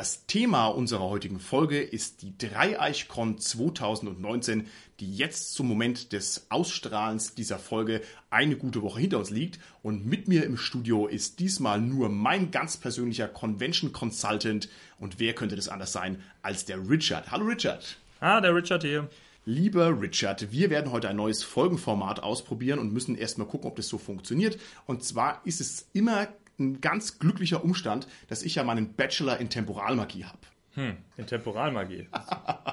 [0.00, 4.66] Das Thema unserer heutigen Folge ist die Dreieichkon 2019,
[4.98, 9.60] die jetzt zum Moment des Ausstrahlens dieser Folge eine gute Woche hinter uns liegt.
[9.82, 14.70] Und mit mir im Studio ist diesmal nur mein ganz persönlicher Convention Consultant.
[14.98, 17.30] Und wer könnte das anders sein als der Richard?
[17.30, 17.98] Hallo Richard.
[18.20, 19.06] Ah, der Richard hier.
[19.44, 23.88] Lieber Richard, wir werden heute ein neues Folgenformat ausprobieren und müssen erstmal gucken, ob das
[23.88, 24.58] so funktioniert.
[24.86, 26.28] Und zwar ist es immer
[26.60, 30.38] ein ganz glücklicher Umstand, dass ich ja meinen Bachelor in Temporalmagie habe.
[30.74, 32.08] Hm, in Temporalmagie.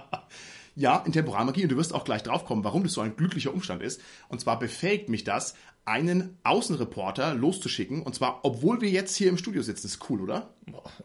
[0.75, 1.63] ja, in Temporalmagie.
[1.63, 4.01] Und du wirst auch gleich draufkommen, warum das so ein glücklicher Umstand ist.
[4.29, 5.55] Und zwar befähigt mich das,
[5.85, 8.03] einen Außenreporter loszuschicken.
[8.03, 9.83] Und zwar, obwohl wir jetzt hier im Studio sitzen.
[9.83, 10.53] Das ist cool, oder?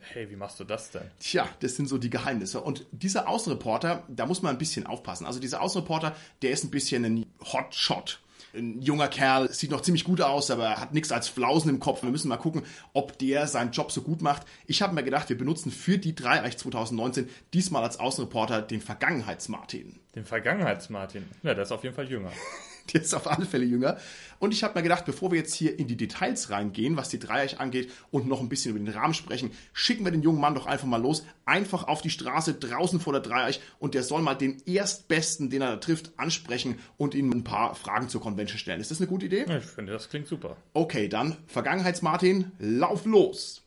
[0.01, 1.03] Hey, wie machst du das denn?
[1.21, 2.61] Tja, das sind so die Geheimnisse.
[2.61, 5.25] Und dieser Außenreporter, da muss man ein bisschen aufpassen.
[5.25, 8.21] Also dieser Außenreporter, der ist ein bisschen ein Hotshot
[8.55, 12.03] ein junger Kerl, sieht noch ziemlich gut aus, aber hat nichts als Flausen im Kopf.
[12.03, 14.47] Wir müssen mal gucken, ob der seinen Job so gut macht.
[14.67, 19.99] Ich habe mir gedacht, wir benutzen für die Dreieich 2019 diesmal als Außenreporter den Vergangenheits-Martin.
[20.15, 21.25] Den Vergangenheits-Martin?
[21.43, 22.33] Ja, der ist auf jeden Fall jünger.
[22.93, 23.99] Der ist auf alle Fälle jünger.
[24.39, 27.21] Und ich habe mir gedacht, bevor wir jetzt hier in die Details reingehen, was die
[27.21, 30.57] Dreieich angeht und noch ein bisschen über den Rahmen sprechen, schicken wir den jungen Mann
[30.57, 34.21] doch einfach mal los, einfach auf die Straße draußen vor der Dreieich und der soll
[34.21, 38.81] mal den Erstbesten, den er trifft, ansprechen und ihm ein paar Fragen zur Convention stellen.
[38.81, 39.45] Ist das eine gute Idee?
[39.59, 40.57] Ich finde, das klingt super.
[40.73, 43.62] Okay, dann Vergangenheits-Martin, lauf los!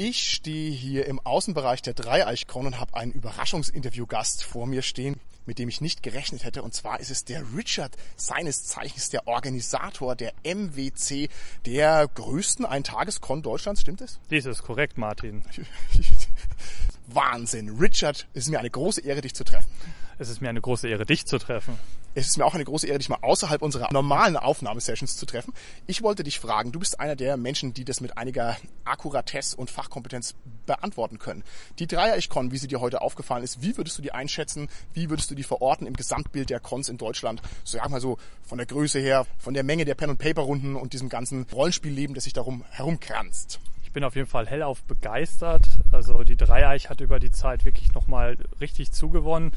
[0.00, 5.58] Ich stehe hier im Außenbereich der Dreieichkon und habe einen Überraschungsinterviewgast vor mir stehen mit
[5.58, 6.62] dem ich nicht gerechnet hätte.
[6.62, 11.30] Und zwar ist es der Richard, seines Zeichens der Organisator der MWC,
[11.64, 13.80] der größten Eintageskon Deutschlands.
[13.80, 14.20] Stimmt es?
[14.30, 15.42] Dies ist korrekt, Martin.
[17.06, 17.70] Wahnsinn.
[17.80, 19.66] Richard, es ist mir eine große Ehre, dich zu treffen.
[20.20, 21.78] Es ist mir eine große Ehre, dich zu treffen.
[22.14, 25.54] Es ist mir auch eine große Ehre, dich mal außerhalb unserer normalen Aufnahmesessions zu treffen.
[25.86, 29.70] Ich wollte dich fragen, du bist einer der Menschen, die das mit einiger Akkuratesse und
[29.70, 30.34] Fachkompetenz
[30.66, 31.44] beantworten können.
[31.78, 34.68] Die Dreier-Ich-Con, wie sie dir heute aufgefallen ist, wie würdest du die einschätzen?
[34.92, 37.40] Wie würdest du die verorten im Gesamtbild der Cons in Deutschland?
[37.62, 41.08] So sag mal so von der Größe her, von der Menge der Pen-and-Paper-Runden und diesem
[41.08, 43.60] ganzen Rollenspielleben, das sich darum herumkranzt.
[43.88, 45.66] Ich bin auf jeden Fall hellauf begeistert.
[45.92, 49.52] Also die Dreieich hat über die Zeit wirklich nochmal richtig zugewonnen.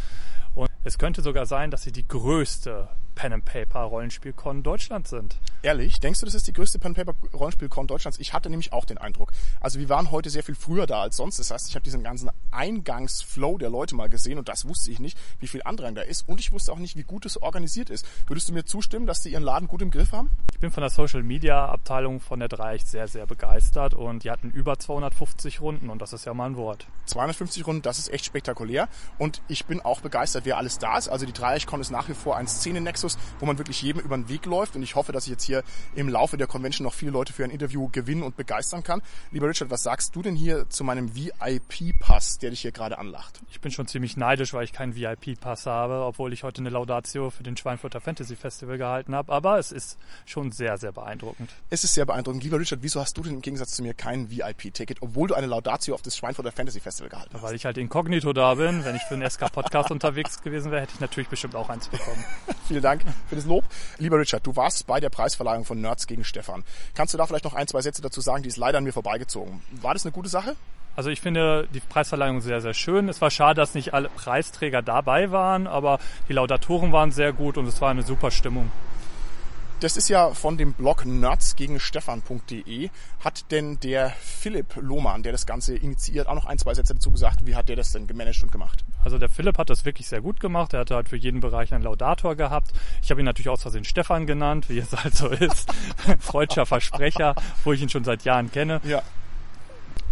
[0.56, 2.88] Und es könnte sogar sein, dass sie die größte
[3.22, 5.38] Pen and Paper Rollenspielcon Deutschlands sind.
[5.62, 6.00] Ehrlich?
[6.00, 8.18] Denkst du, das ist die größte Pen and Paper Rollenspielcon Deutschlands?
[8.18, 9.32] Ich hatte nämlich auch den Eindruck.
[9.60, 11.38] Also wir waren heute sehr viel früher da als sonst.
[11.38, 15.00] Das heißt, ich habe diesen ganzen Eingangsflow der Leute mal gesehen und das wusste ich
[15.00, 17.92] nicht, wie viel Andrang da ist und ich wusste auch nicht, wie gut es organisiert
[17.92, 18.08] ist.
[18.26, 20.32] Würdest du mir zustimmen, dass die ihren Laden gut im Griff haben?
[20.52, 24.32] Ich bin von der Social Media Abteilung von der Dreieich sehr, sehr begeistert und die
[24.32, 26.88] hatten über 250 Runden und das ist ja mal ein Wort.
[27.06, 28.90] 250 Runden, das ist echt spektakulär
[29.20, 31.08] und ich bin auch begeistert, wer alles da ist.
[31.08, 34.30] Also die Dreieichkon ist nach wie vor ein Szenennexus, wo man wirklich jedem über den
[34.30, 35.64] Weg läuft und ich hoffe, dass ich jetzt hier
[35.96, 39.02] im Laufe der Convention noch viele Leute für ein Interview gewinnen und begeistern kann.
[39.32, 43.42] Lieber Richard, was sagst du denn hier zu meinem VIP-Pass, der dich hier gerade anlacht?
[43.50, 47.30] Ich bin schon ziemlich neidisch, weil ich keinen VIP-Pass habe, obwohl ich heute eine Laudatio
[47.30, 49.32] für den Schweinfurter Fantasy Festival gehalten habe.
[49.32, 51.50] Aber es ist schon sehr, sehr beeindruckend.
[51.70, 52.44] Es ist sehr beeindruckend.
[52.44, 55.48] Lieber Richard, wieso hast du denn im Gegensatz zu mir kein VIP-Ticket, obwohl du eine
[55.48, 57.44] Laudatio auf das Schweinfurter Fantasy Festival gehalten hast?
[57.44, 58.84] Weil ich halt inkognito da bin.
[58.86, 62.24] Wenn ich für den SK-Podcast unterwegs gewesen wäre, hätte ich natürlich bestimmt auch eins bekommen.
[62.68, 63.64] Vielen Dank für das Lob.
[63.98, 66.64] Lieber Richard, du warst bei der Preisverleihung von Nerds gegen Stefan.
[66.94, 68.44] Kannst du da vielleicht noch ein, zwei Sätze dazu sagen?
[68.44, 69.62] Die ist leider an mir vorbeigezogen.
[69.82, 70.56] War das eine gute Sache?
[70.96, 73.08] Also ich finde die Preisverleihung sehr, sehr schön.
[73.08, 77.58] Es war schade, dass nicht alle Preisträger dabei waren, aber die Laudatoren waren sehr gut
[77.58, 78.72] und es war eine super Stimmung.
[79.82, 82.92] Das ist ja von dem Blog nerdsgegenstefan.de.
[83.24, 87.10] Hat denn der Philipp Lohmann, der das Ganze initiiert, auch noch ein, zwei Sätze dazu
[87.10, 87.48] gesagt?
[87.48, 88.86] Wie hat der das denn gemanagt und gemacht?
[89.04, 90.76] Also der Philipp hat das wirklich sehr gut gemacht.
[90.76, 92.74] Er hatte halt für jeden Bereich einen Laudator gehabt.
[93.02, 95.74] Ich habe ihn natürlich aus Versehen Stefan genannt, wie es halt so ist.
[96.20, 97.34] Freudscher Versprecher,
[97.64, 98.82] wo ich ihn schon seit Jahren kenne.
[98.84, 99.02] Ja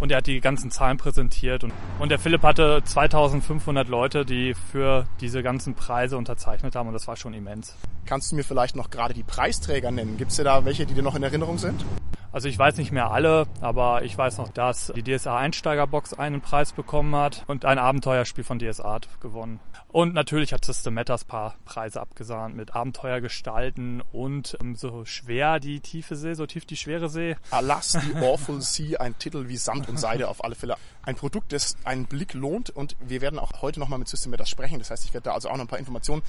[0.00, 4.54] und er hat die ganzen Zahlen präsentiert und, und der Philipp hatte 2500 Leute, die
[4.54, 7.76] für diese ganzen Preise unterzeichnet haben und das war schon immens.
[8.06, 10.16] Kannst du mir vielleicht noch gerade die Preisträger nennen?
[10.16, 11.84] Gibt es da welche, die dir noch in Erinnerung sind?
[12.32, 16.40] Also ich weiß nicht mehr alle, aber ich weiß noch, dass die DSA Einsteigerbox einen
[16.40, 19.58] Preis bekommen hat und ein Abenteuerspiel von DSA gewonnen.
[19.88, 25.80] Und natürlich hat System Matters paar Preise abgesahnt mit Abenteuergestalten und ähm, so schwer die
[25.80, 27.34] tiefe See, so tief die schwere See.
[27.50, 30.76] Alas, the Awful Sea, ein Titel wie Sand und Seide auf alle Fälle.
[31.02, 34.48] Ein Produkt, das einen Blick lohnt und wir werden auch heute nochmal mit System Matters
[34.48, 34.78] sprechen.
[34.78, 36.22] Das heißt, ich werde da also auch noch ein paar Informationen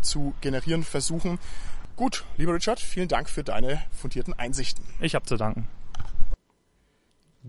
[0.00, 1.38] zu generieren versuchen.
[1.96, 4.84] Gut, lieber Richard, vielen Dank für deine fundierten Einsichten.
[5.00, 5.68] Ich habe zu danken.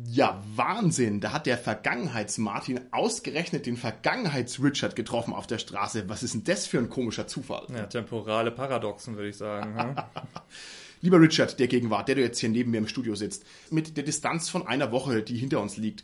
[0.05, 1.21] Ja, Wahnsinn.
[1.21, 6.09] Da hat der Vergangenheits-Martin ausgerechnet den Vergangenheits-Richard getroffen auf der Straße.
[6.09, 7.67] Was ist denn das für ein komischer Zufall?
[7.71, 9.79] Ja, temporale Paradoxen, würde ich sagen.
[9.79, 9.95] Hm?
[11.01, 14.03] Lieber Richard, der Gegenwart, der du jetzt hier neben mir im Studio sitzt, mit der
[14.03, 16.03] Distanz von einer Woche, die hinter uns liegt,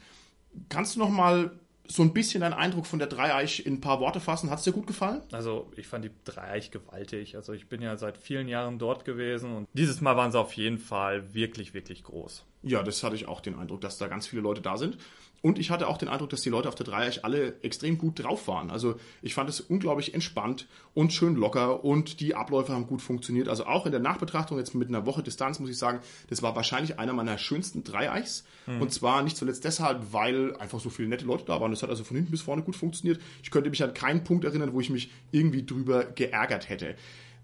[0.68, 1.52] kannst du noch mal
[1.92, 4.50] so ein bisschen deinen Eindruck von der Dreieich in ein paar Worte fassen.
[4.50, 5.22] Hat es dir gut gefallen?
[5.32, 7.36] Also ich fand die Dreieich gewaltig.
[7.36, 10.54] Also ich bin ja seit vielen Jahren dort gewesen und dieses Mal waren sie auf
[10.54, 12.46] jeden Fall wirklich, wirklich groß.
[12.62, 14.98] Ja, das hatte ich auch den Eindruck, dass da ganz viele Leute da sind.
[15.42, 18.22] Und ich hatte auch den Eindruck, dass die Leute auf der Dreieich alle extrem gut
[18.24, 18.72] drauf waren.
[18.72, 23.48] Also ich fand es unglaublich entspannt und schön locker und die Abläufe haben gut funktioniert.
[23.48, 26.00] Also auch in der Nachbetrachtung jetzt mit einer Woche Distanz muss ich sagen,
[26.30, 28.44] das war wahrscheinlich einer meiner schönsten Dreieichs.
[28.68, 28.82] Mhm.
[28.82, 31.72] Und zwar nicht zuletzt deshalb, weil einfach so viele nette Leute da waren.
[31.72, 33.22] Das hat also von hinten bis vorne gut funktioniert.
[33.42, 36.96] Ich könnte mich an keinen Punkt erinnern, wo ich mich irgendwie drüber geärgert hätte.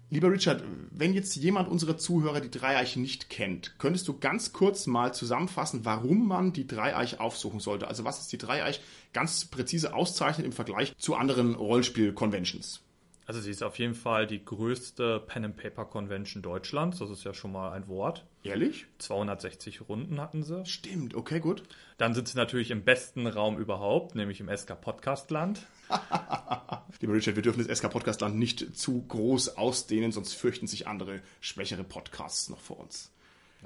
[0.08, 0.62] Lieber Richard,
[0.92, 5.84] wenn jetzt jemand unserer Zuhörer die Dreieich nicht kennt, könntest du ganz kurz mal zusammenfassen,
[5.84, 7.88] warum man die Dreieich aufsuchen sollte?
[7.88, 8.80] Also was ist die Dreieich
[9.12, 12.85] ganz präzise auszeichnet im Vergleich zu anderen Rollenspiel-Conventions?
[13.26, 17.00] Also sie ist auf jeden Fall die größte Pen-and-Paper-Convention Deutschlands.
[17.00, 18.24] Das ist ja schon mal ein Wort.
[18.44, 18.86] Ehrlich?
[18.98, 20.64] 260 Runden hatten sie.
[20.64, 21.64] Stimmt, okay, gut.
[21.98, 25.66] Dann sind sie natürlich im besten Raum überhaupt, nämlich im SK Podcast Land.
[27.00, 30.86] Lieber Richard, wir dürfen das SK Podcast Land nicht zu groß ausdehnen, sonst fürchten sich
[30.86, 33.10] andere schwächere Podcasts noch vor uns.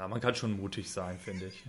[0.00, 1.62] Na, man kann schon mutig sein, finde ich.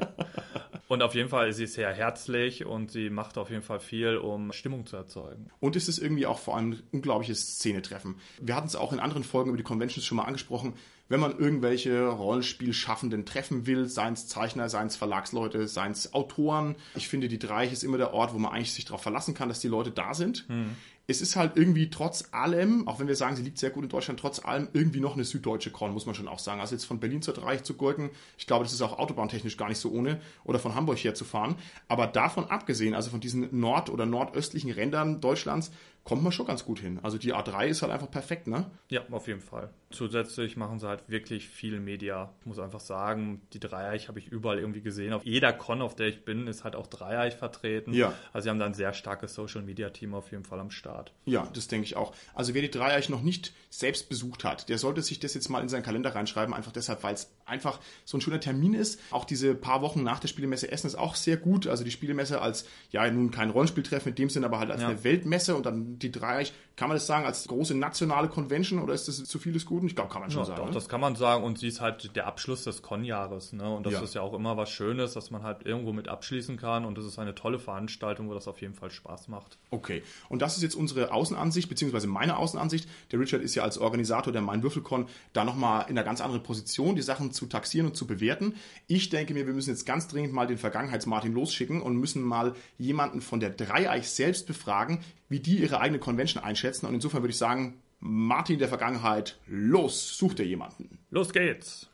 [0.87, 4.15] und auf jeden Fall ist sie sehr herzlich und sie macht auf jeden Fall viel,
[4.15, 5.49] um Stimmung zu erzeugen.
[5.59, 8.15] Und es ist irgendwie auch vor allem ein unglaubliches Szenetreffen.
[8.39, 10.75] Wir hatten es auch in anderen Folgen über die Conventions schon mal angesprochen.
[11.09, 16.77] Wenn man irgendwelche Rollenspielschaffenden treffen will, seien es Zeichner, seien es Verlagsleute, seien es Autoren.
[16.95, 19.49] Ich finde, die Dreieich ist immer der Ort, wo man eigentlich sich darauf verlassen kann,
[19.49, 20.45] dass die Leute da sind.
[20.47, 20.77] Hm
[21.11, 23.89] es ist halt irgendwie trotz allem, auch wenn wir sagen, sie liegt sehr gut in
[23.89, 26.61] Deutschland, trotz allem irgendwie noch eine süddeutsche Con, muss man schon auch sagen.
[26.61, 29.69] Also jetzt von Berlin zur Dreieich zu Gurken, ich glaube, das ist auch autobahntechnisch gar
[29.69, 31.55] nicht so ohne, oder von Hamburg her zu fahren.
[31.87, 35.71] Aber davon abgesehen, also von diesen nord- oder nordöstlichen Rändern Deutschlands,
[36.03, 36.99] kommt man schon ganz gut hin.
[37.03, 38.65] Also die A3 ist halt einfach perfekt, ne?
[38.89, 39.69] Ja, auf jeden Fall.
[39.91, 42.33] Zusätzlich machen sie halt wirklich viel Media.
[42.39, 45.13] Ich muss einfach sagen, die Dreieich habe ich überall irgendwie gesehen.
[45.13, 47.93] Auf jeder Con, auf der ich bin, ist halt auch Dreieich vertreten.
[47.93, 48.13] Ja.
[48.33, 51.13] Also sie haben da ein sehr starkes Social Media Team auf jeden Fall am Start.
[51.25, 52.13] Ja, das denke ich auch.
[52.33, 55.61] Also wer die Dreieich noch nicht selbst besucht hat, der sollte sich das jetzt mal
[55.61, 58.99] in seinen Kalender reinschreiben, einfach deshalb, weil es einfach so ein schöner Termin ist.
[59.11, 61.67] Auch diese paar Wochen nach der Spielemesse Essen ist auch sehr gut.
[61.67, 64.87] Also die Spielemesse als, ja, nun kein Rollenspieltreffen in dem Sinn, aber halt als ja.
[64.87, 68.93] eine Weltmesse und dann die Dreieich, kann man das sagen, als große nationale Convention oder
[68.93, 69.85] ist das zu vieles Guten?
[69.85, 70.61] Ich glaube, kann man schon ja, sagen.
[70.61, 70.73] Doch, ne?
[70.73, 73.53] das kann man sagen und sie ist halt der Abschluss des Con-Jahres.
[73.53, 73.69] Ne?
[73.69, 74.01] Und das ja.
[74.01, 77.05] ist ja auch immer was Schönes, dass man halt irgendwo mit abschließen kann und das
[77.05, 79.59] ist eine tolle Veranstaltung, wo das auf jeden Fall Spaß macht.
[79.69, 82.89] Okay, und das ist jetzt unsere Außenansicht, beziehungsweise meine Außenansicht.
[83.11, 86.41] Der Richard ist ja als Organisator der Mein Würfelcon da nochmal in einer ganz anderen
[86.41, 88.55] Position, die Sachen zu taxieren und zu bewerten.
[88.87, 92.55] Ich denke mir, wir müssen jetzt ganz dringend mal den Vergangenheits-Martin losschicken und müssen mal
[92.79, 96.85] jemanden von der Dreieich selbst befragen, wie die ihre eigene Convention einschätzen.
[96.85, 100.99] Und insofern würde ich sagen, Martin der Vergangenheit, los, such dir jemanden.
[101.09, 101.90] Los geht's.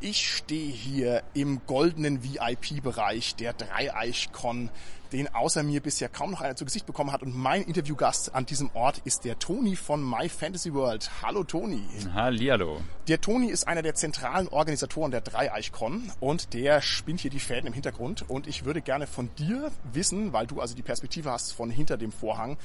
[0.00, 4.68] Ich stehe hier im goldenen VIP-Bereich der Dreieichkon,
[5.10, 7.22] den außer mir bisher kaum noch einer zu Gesicht bekommen hat.
[7.22, 11.10] Und mein Interviewgast an diesem Ort ist der Toni von My Fantasy World.
[11.22, 11.82] Hallo Toni.
[12.12, 12.82] Hallihallo.
[13.08, 17.66] Der Toni ist einer der zentralen Organisatoren der Dreieichkon und der spinnt hier die Fäden
[17.66, 18.28] im Hintergrund.
[18.28, 21.96] Und ich würde gerne von dir wissen, weil du also die Perspektive hast von hinter
[21.96, 22.58] dem Vorhang,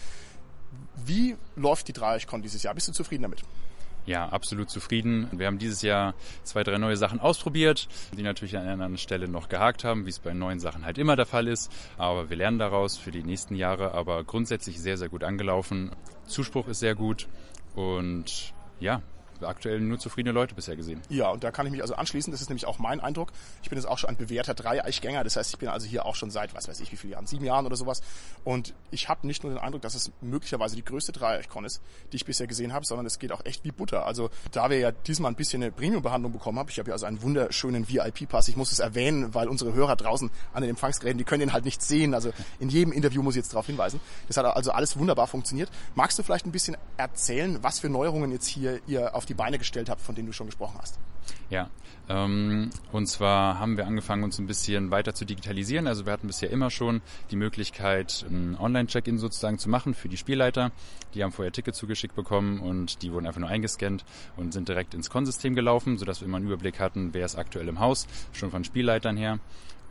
[1.05, 2.73] wie läuft die Dreieichkon dieses Jahr?
[2.73, 3.41] Bist du zufrieden damit?
[4.05, 5.27] Ja, absolut zufrieden.
[5.31, 9.27] Wir haben dieses Jahr zwei, drei neue Sachen ausprobiert, die natürlich an einer anderen Stelle
[9.27, 11.71] noch gehakt haben, wie es bei neuen Sachen halt immer der Fall ist.
[11.97, 13.93] Aber wir lernen daraus für die nächsten Jahre.
[13.93, 15.91] Aber grundsätzlich sehr, sehr gut angelaufen.
[16.25, 17.27] Zuspruch ist sehr gut.
[17.75, 19.01] Und ja,
[19.43, 21.01] aktuell nur zufriedene Leute bisher gesehen.
[21.09, 22.31] Ja, und da kann ich mich also anschließen.
[22.31, 23.31] Das ist nämlich auch mein Eindruck.
[23.63, 25.23] Ich bin jetzt auch schon ein bewährter Dreieichgänger.
[25.23, 27.27] Das heißt, ich bin also hier auch schon seit, was weiß ich, wie viele Jahren,
[27.27, 28.01] sieben Jahren oder sowas.
[28.43, 31.81] Und ich habe nicht nur den Eindruck, dass es möglicherweise die größte Dreieichkon ist,
[32.11, 34.05] die ich bisher gesehen habe, sondern es geht auch echt wie Butter.
[34.05, 37.05] Also da wir ja diesmal ein bisschen eine Premium-Behandlung bekommen haben, ich habe ja also
[37.05, 38.47] einen wunderschönen VIP-Pass.
[38.47, 41.65] Ich muss es erwähnen, weil unsere Hörer draußen an den Empfangsgeräten, die können den halt
[41.65, 42.13] nicht sehen.
[42.13, 43.99] Also in jedem Interview muss ich jetzt darauf hinweisen.
[44.27, 45.69] Das hat also alles wunderbar funktioniert.
[45.95, 49.57] Magst du vielleicht ein bisschen erzählen, was für Neuerungen jetzt hier ihr auf die Beine
[49.57, 50.99] gestellt habt von denen du schon gesprochen hast.
[51.49, 51.69] Ja,
[52.09, 55.87] ähm, und zwar haben wir angefangen, uns ein bisschen weiter zu digitalisieren.
[55.87, 60.17] Also wir hatten bisher immer schon die Möglichkeit, ein Online-Check-In sozusagen zu machen für die
[60.17, 60.71] Spielleiter.
[61.13, 64.05] Die haben vorher Ticket zugeschickt bekommen und die wurden einfach nur eingescannt
[64.37, 67.67] und sind direkt ins Con-System gelaufen, sodass wir immer einen Überblick hatten, wer ist aktuell
[67.67, 69.39] im Haus, schon von Spielleitern her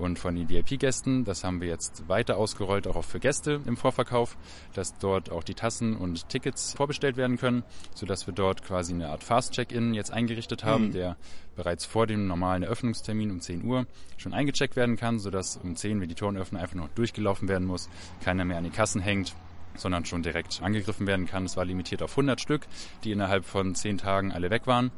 [0.00, 1.24] und von den VIP-Gästen.
[1.24, 4.36] Das haben wir jetzt weiter ausgerollt, auch für Gäste im Vorverkauf,
[4.74, 7.62] dass dort auch die Tassen und Tickets vorbestellt werden können,
[7.94, 10.92] sodass wir dort quasi eine Art Fast-Check-In jetzt eingerichtet haben, mhm.
[10.92, 11.16] der
[11.54, 16.00] bereits vor dem normalen Eröffnungstermin um 10 Uhr schon eingecheckt werden kann, sodass um 10,
[16.00, 17.88] wenn die Toren öffnen, einfach noch durchgelaufen werden muss,
[18.24, 19.34] keiner mehr an die Kassen hängt
[19.76, 21.44] sondern schon direkt angegriffen werden kann.
[21.44, 22.66] Es war limitiert auf 100 Stück,
[23.04, 24.90] die innerhalb von 10 Tagen alle weg waren.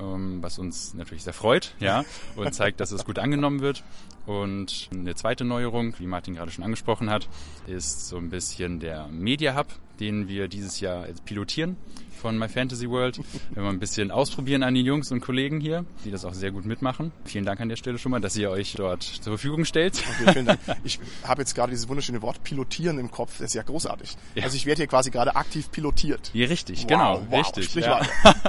[0.00, 2.04] Ähm, was uns natürlich sehr freut, ja,
[2.36, 3.84] und zeigt, dass es gut angenommen wird.
[4.26, 7.28] Und eine zweite Neuerung, wie Martin gerade schon angesprochen hat,
[7.66, 9.66] ist so ein bisschen der Media Hub,
[10.02, 11.76] den wir dieses Jahr pilotieren
[12.10, 13.20] von My Fantasy World.
[13.50, 16.50] Wenn wir ein bisschen ausprobieren an die Jungs und Kollegen hier, die das auch sehr
[16.50, 17.12] gut mitmachen.
[17.24, 20.02] Vielen Dank an der Stelle schon mal, dass ihr euch dort zur Verfügung stellt.
[20.20, 20.60] Okay, vielen Dank.
[20.82, 23.38] Ich habe jetzt gerade dieses wunderschöne Wort pilotieren im Kopf.
[23.38, 24.16] Das ist ja großartig.
[24.34, 24.44] Ja.
[24.44, 26.30] Also ich werde hier quasi gerade aktiv pilotiert.
[26.34, 27.74] Ja, richtig, wow, genau, wow, richtig.
[27.84, 28.00] Ja.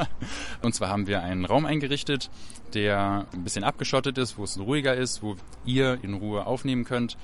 [0.64, 2.32] und zwar haben wir einen Raum eingerichtet,
[2.74, 7.18] der ein bisschen abgeschottet ist, wo es ruhiger ist, wo ihr in Ruhe aufnehmen könnt,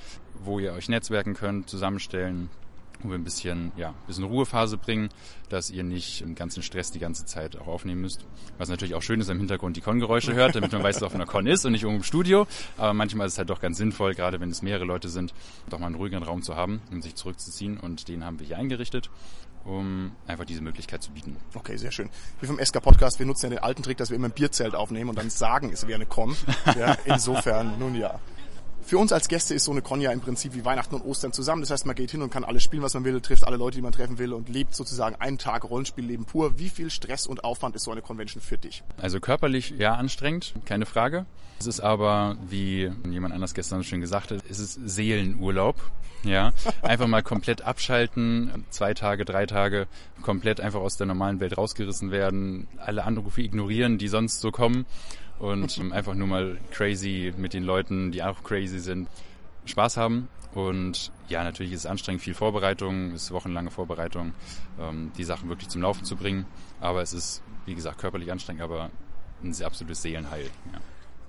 [0.44, 2.48] wo ihr euch netzwerken könnt, zusammenstellen,
[3.02, 5.08] wo wir ein bisschen, ja, ein bisschen Ruhephase bringen,
[5.48, 8.26] dass ihr nicht im ganzen Stress die ganze Zeit auch aufnehmen müsst.
[8.58, 11.14] Was natürlich auch schön ist, im Hintergrund die Con-Geräusche hört, damit man weiß, dass auf
[11.14, 12.46] einer Con ist und nicht irgendwo im Studio.
[12.76, 15.34] Aber manchmal ist es halt doch ganz sinnvoll, gerade wenn es mehrere Leute sind,
[15.68, 17.78] doch mal einen ruhigeren Raum zu haben, um sich zurückzuziehen.
[17.78, 19.10] Und den haben wir hier eingerichtet
[19.64, 21.36] um einfach diese Möglichkeit zu bieten.
[21.54, 22.08] Okay, sehr schön.
[22.40, 24.74] Wir vom SK Podcast, wir nutzen ja den alten Trick, dass wir immer ein Bierzelt
[24.74, 26.36] aufnehmen und dann sagen, es wäre eine Con.
[26.78, 28.20] Ja, insofern, nun ja.
[28.82, 31.32] Für uns als Gäste ist so eine Con ja im Prinzip wie Weihnachten und Ostern
[31.32, 31.62] zusammen.
[31.62, 33.76] Das heißt, man geht hin und kann alles spielen, was man will, trifft alle Leute,
[33.76, 36.58] die man treffen will und lebt sozusagen einen Tag Rollenspielleben pur.
[36.58, 38.82] Wie viel Stress und Aufwand ist so eine Convention für dich?
[39.00, 41.26] Also körperlich ja anstrengend, keine Frage.
[41.60, 45.76] Es ist aber, wie jemand anders gestern schön gesagt hat, es ist Seelenurlaub.
[46.22, 49.86] Ja, einfach mal komplett abschalten, zwei Tage, drei Tage
[50.22, 54.84] komplett einfach aus der normalen Welt rausgerissen werden, alle Anrufe ignorieren, die sonst so kommen
[55.40, 59.08] und einfach nur mal crazy mit den Leuten, die auch crazy sind,
[59.64, 60.28] Spaß haben.
[60.54, 64.32] Und ja, natürlich ist es anstrengend, viel Vorbereitung, ist wochenlange Vorbereitung,
[64.78, 66.44] ähm, die Sachen wirklich zum Laufen zu bringen.
[66.80, 68.90] Aber es ist, wie gesagt, körperlich anstrengend, aber
[69.42, 70.50] ein absolutes Seelenheil.
[70.72, 70.80] Ja.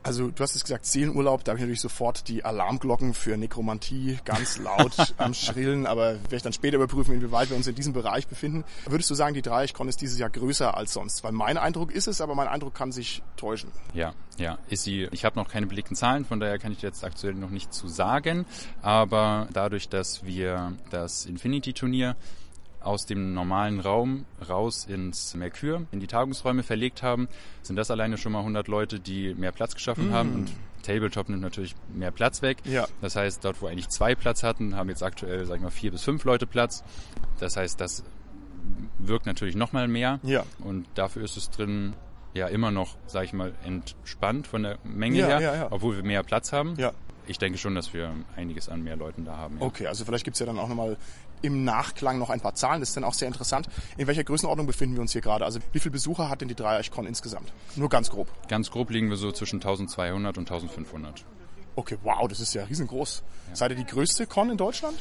[0.04, 4.18] Also du hast es gesagt, Seelenurlaub, da habe ich natürlich sofort die Alarmglocken für Nekromantie
[4.26, 7.94] ganz laut am Schrillen, aber werde ich dann später überprüfen, inwieweit wir uns in diesem
[7.94, 8.64] Bereich befinden.
[8.88, 11.24] Würdest du sagen, die Dreieichkon ist dieses Jahr größer als sonst?
[11.24, 13.72] Weil mein Eindruck ist es, aber mein Eindruck kann sich täuschen.
[13.94, 15.08] Ja, ja, ist sie.
[15.12, 17.88] Ich habe noch keine belegten Zahlen, von daher kann ich jetzt aktuell noch nicht zu
[17.88, 18.46] sagen,
[18.82, 22.16] aber dadurch, dass wir das Infinity-Turnier
[22.82, 27.28] aus dem normalen Raum raus ins Merkur, in die Tagungsräume verlegt haben,
[27.62, 30.14] sind das alleine schon mal 100 Leute, die mehr Platz geschaffen mm.
[30.14, 32.58] haben und Tabletop nimmt natürlich mehr Platz weg.
[32.64, 32.88] Ja.
[33.02, 35.92] Das heißt, dort, wo eigentlich zwei Platz hatten, haben jetzt aktuell, sag ich mal, vier
[35.92, 36.84] bis fünf Leute Platz.
[37.40, 38.04] Das heißt, das
[38.98, 40.20] wirkt natürlich noch mal mehr.
[40.24, 40.44] Ja.
[40.60, 41.94] Und dafür ist es drin
[42.34, 46.04] ja immer noch, sag ich mal, entspannt von der Menge ja, her, ja, obwohl wir
[46.04, 46.76] mehr Platz haben.
[46.78, 46.94] Ja.
[47.28, 49.58] Ich denke schon, dass wir einiges an mehr Leuten da haben.
[49.60, 49.66] Ja.
[49.66, 50.98] Okay, also vielleicht gibt's ja dann auch nochmal
[51.42, 52.80] im Nachklang noch ein paar Zahlen.
[52.80, 53.68] Das ist dann auch sehr interessant.
[53.98, 55.46] In welcher Größenordnung befinden wir uns hier gerade?
[55.46, 57.52] Also wie viele Besucher hat denn die Dreieichkon insgesamt?
[57.76, 58.28] Nur ganz grob.
[58.48, 61.26] Ganz grob liegen wir so zwischen 1200 und 1500.
[61.76, 63.24] Okay, wow, das ist ja riesengroß.
[63.50, 63.56] Ja.
[63.56, 64.98] Seid ihr die größte Con in Deutschland?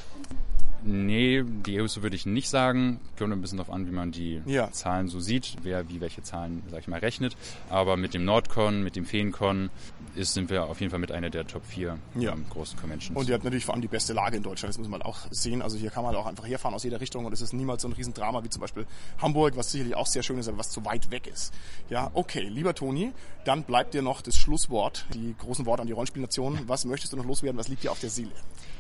[0.84, 3.00] Nee, die EUSO würde ich nicht sagen.
[3.18, 4.70] Kommt ein bisschen darauf an, wie man die ja.
[4.72, 7.37] Zahlen so sieht, wer wie welche Zahlen, sag ich mal, rechnet.
[7.68, 9.70] Aber mit dem Nordcon, mit dem Feencon
[10.14, 12.32] ist, sind wir auf jeden Fall mit einer der Top 4 ja.
[12.32, 13.18] ähm, großen Conventions.
[13.18, 15.18] Und ihr habt natürlich vor allem die beste Lage in Deutschland, das muss man auch
[15.30, 15.62] sehen.
[15.62, 17.88] Also hier kann man auch einfach herfahren aus jeder Richtung und es ist niemals so
[17.88, 18.87] ein Riesendrama wie zum Beispiel
[19.18, 21.52] Hamburg, was sicherlich auch sehr schön ist, aber was zu weit weg ist.
[21.88, 23.12] Ja, okay, lieber Toni,
[23.44, 26.60] dann bleibt dir noch das Schlusswort, die großen Worte an die Rollenspielnation.
[26.66, 27.58] Was möchtest du noch loswerden?
[27.58, 28.32] Was liegt dir auf der Seele?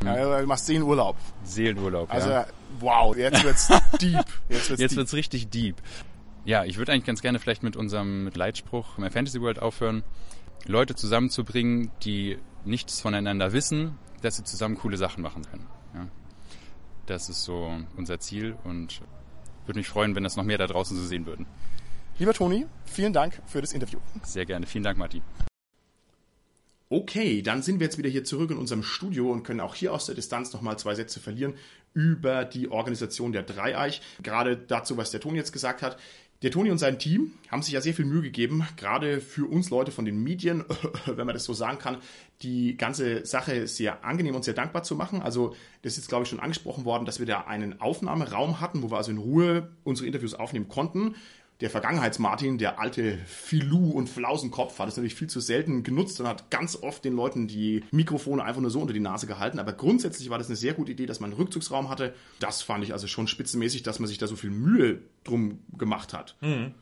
[0.02, 0.40] Mhm.
[0.40, 1.16] Du machst Seelenurlaub.
[1.44, 2.46] Seelenurlaub, also, ja.
[2.78, 3.68] wow, jetzt wird's
[4.00, 4.24] deep.
[4.48, 4.96] Jetzt wird's, jetzt deep.
[4.96, 5.76] wird's richtig deep.
[6.44, 10.02] Ja, ich würde eigentlich ganz gerne vielleicht mit unserem Leitspruch My Fantasy World aufhören.
[10.66, 15.66] Leute zusammenzubringen, die nichts voneinander wissen, dass sie zusammen coole Sachen machen können.
[15.94, 16.06] Ja.
[17.06, 19.00] Das ist so unser Ziel und
[19.66, 21.46] würde mich freuen, wenn das noch mehr da draußen so sehen würden.
[22.18, 23.98] Lieber Toni, vielen Dank für das Interview.
[24.22, 24.66] Sehr gerne.
[24.66, 25.22] Vielen Dank, Martin.
[26.92, 29.92] Okay, dann sind wir jetzt wieder hier zurück in unserem Studio und können auch hier
[29.94, 31.54] aus der Distanz nochmal zwei Sätze verlieren
[31.94, 34.02] über die Organisation der Dreieich.
[34.24, 35.98] Gerade dazu, was der Toni jetzt gesagt hat.
[36.42, 39.70] Der Toni und sein Team haben sich ja sehr viel Mühe gegeben, gerade für uns
[39.70, 40.64] Leute von den Medien,
[41.06, 41.98] wenn man das so sagen kann,
[42.42, 45.22] die ganze Sache sehr angenehm und sehr dankbar zu machen.
[45.22, 48.82] Also das ist jetzt, glaube ich, schon angesprochen worden, dass wir da einen Aufnahmeraum hatten,
[48.82, 51.14] wo wir also in Ruhe unsere Interviews aufnehmen konnten.
[51.60, 56.26] Der Vergangenheits-Martin, der alte Filou und Flausenkopf, hat es natürlich viel zu selten genutzt und
[56.26, 59.58] hat ganz oft den Leuten die Mikrofone einfach nur so unter die Nase gehalten.
[59.58, 62.14] Aber grundsätzlich war das eine sehr gute Idee, dass man einen Rückzugsraum hatte.
[62.38, 66.14] Das fand ich also schon spitzenmäßig, dass man sich da so viel Mühe drum gemacht
[66.14, 66.36] hat.
[66.40, 66.74] Mhm.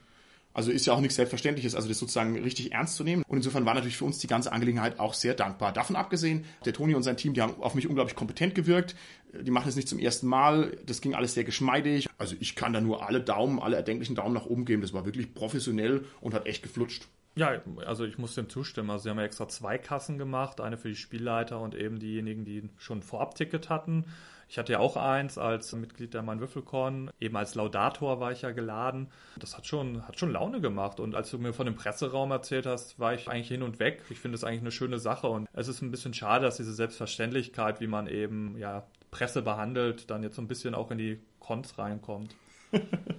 [0.58, 3.22] Also ist ja auch nichts Selbstverständliches, also das sozusagen richtig ernst zu nehmen.
[3.28, 5.72] Und insofern war natürlich für uns die ganze Angelegenheit auch sehr dankbar.
[5.72, 8.96] Davon abgesehen, der Toni und sein Team, die haben auf mich unglaublich kompetent gewirkt.
[9.40, 10.76] Die machen es nicht zum ersten Mal.
[10.84, 12.08] Das ging alles sehr geschmeidig.
[12.18, 14.82] Also ich kann da nur alle Daumen, alle erdenklichen Daumen nach oben geben.
[14.82, 17.06] Das war wirklich professionell und hat echt geflutscht.
[17.36, 18.90] Ja, also ich muss dem zustimmen.
[18.90, 22.44] Also sie haben ja extra zwei Kassen gemacht, eine für die Spielleiter und eben diejenigen,
[22.44, 24.06] die schon Vorab-Ticket hatten.
[24.48, 27.10] Ich hatte ja auch eins als Mitglied der Mein Würfelkorn.
[27.20, 29.08] Eben als Laudator war ich ja geladen.
[29.38, 31.00] Das hat schon, hat schon Laune gemacht.
[31.00, 34.02] Und als du mir von dem Presseraum erzählt hast, war ich eigentlich hin und weg.
[34.08, 35.28] Ich finde es eigentlich eine schöne Sache.
[35.28, 40.10] Und es ist ein bisschen schade, dass diese Selbstverständlichkeit, wie man eben, ja, Presse behandelt,
[40.10, 42.34] dann jetzt so ein bisschen auch in die Cons reinkommt.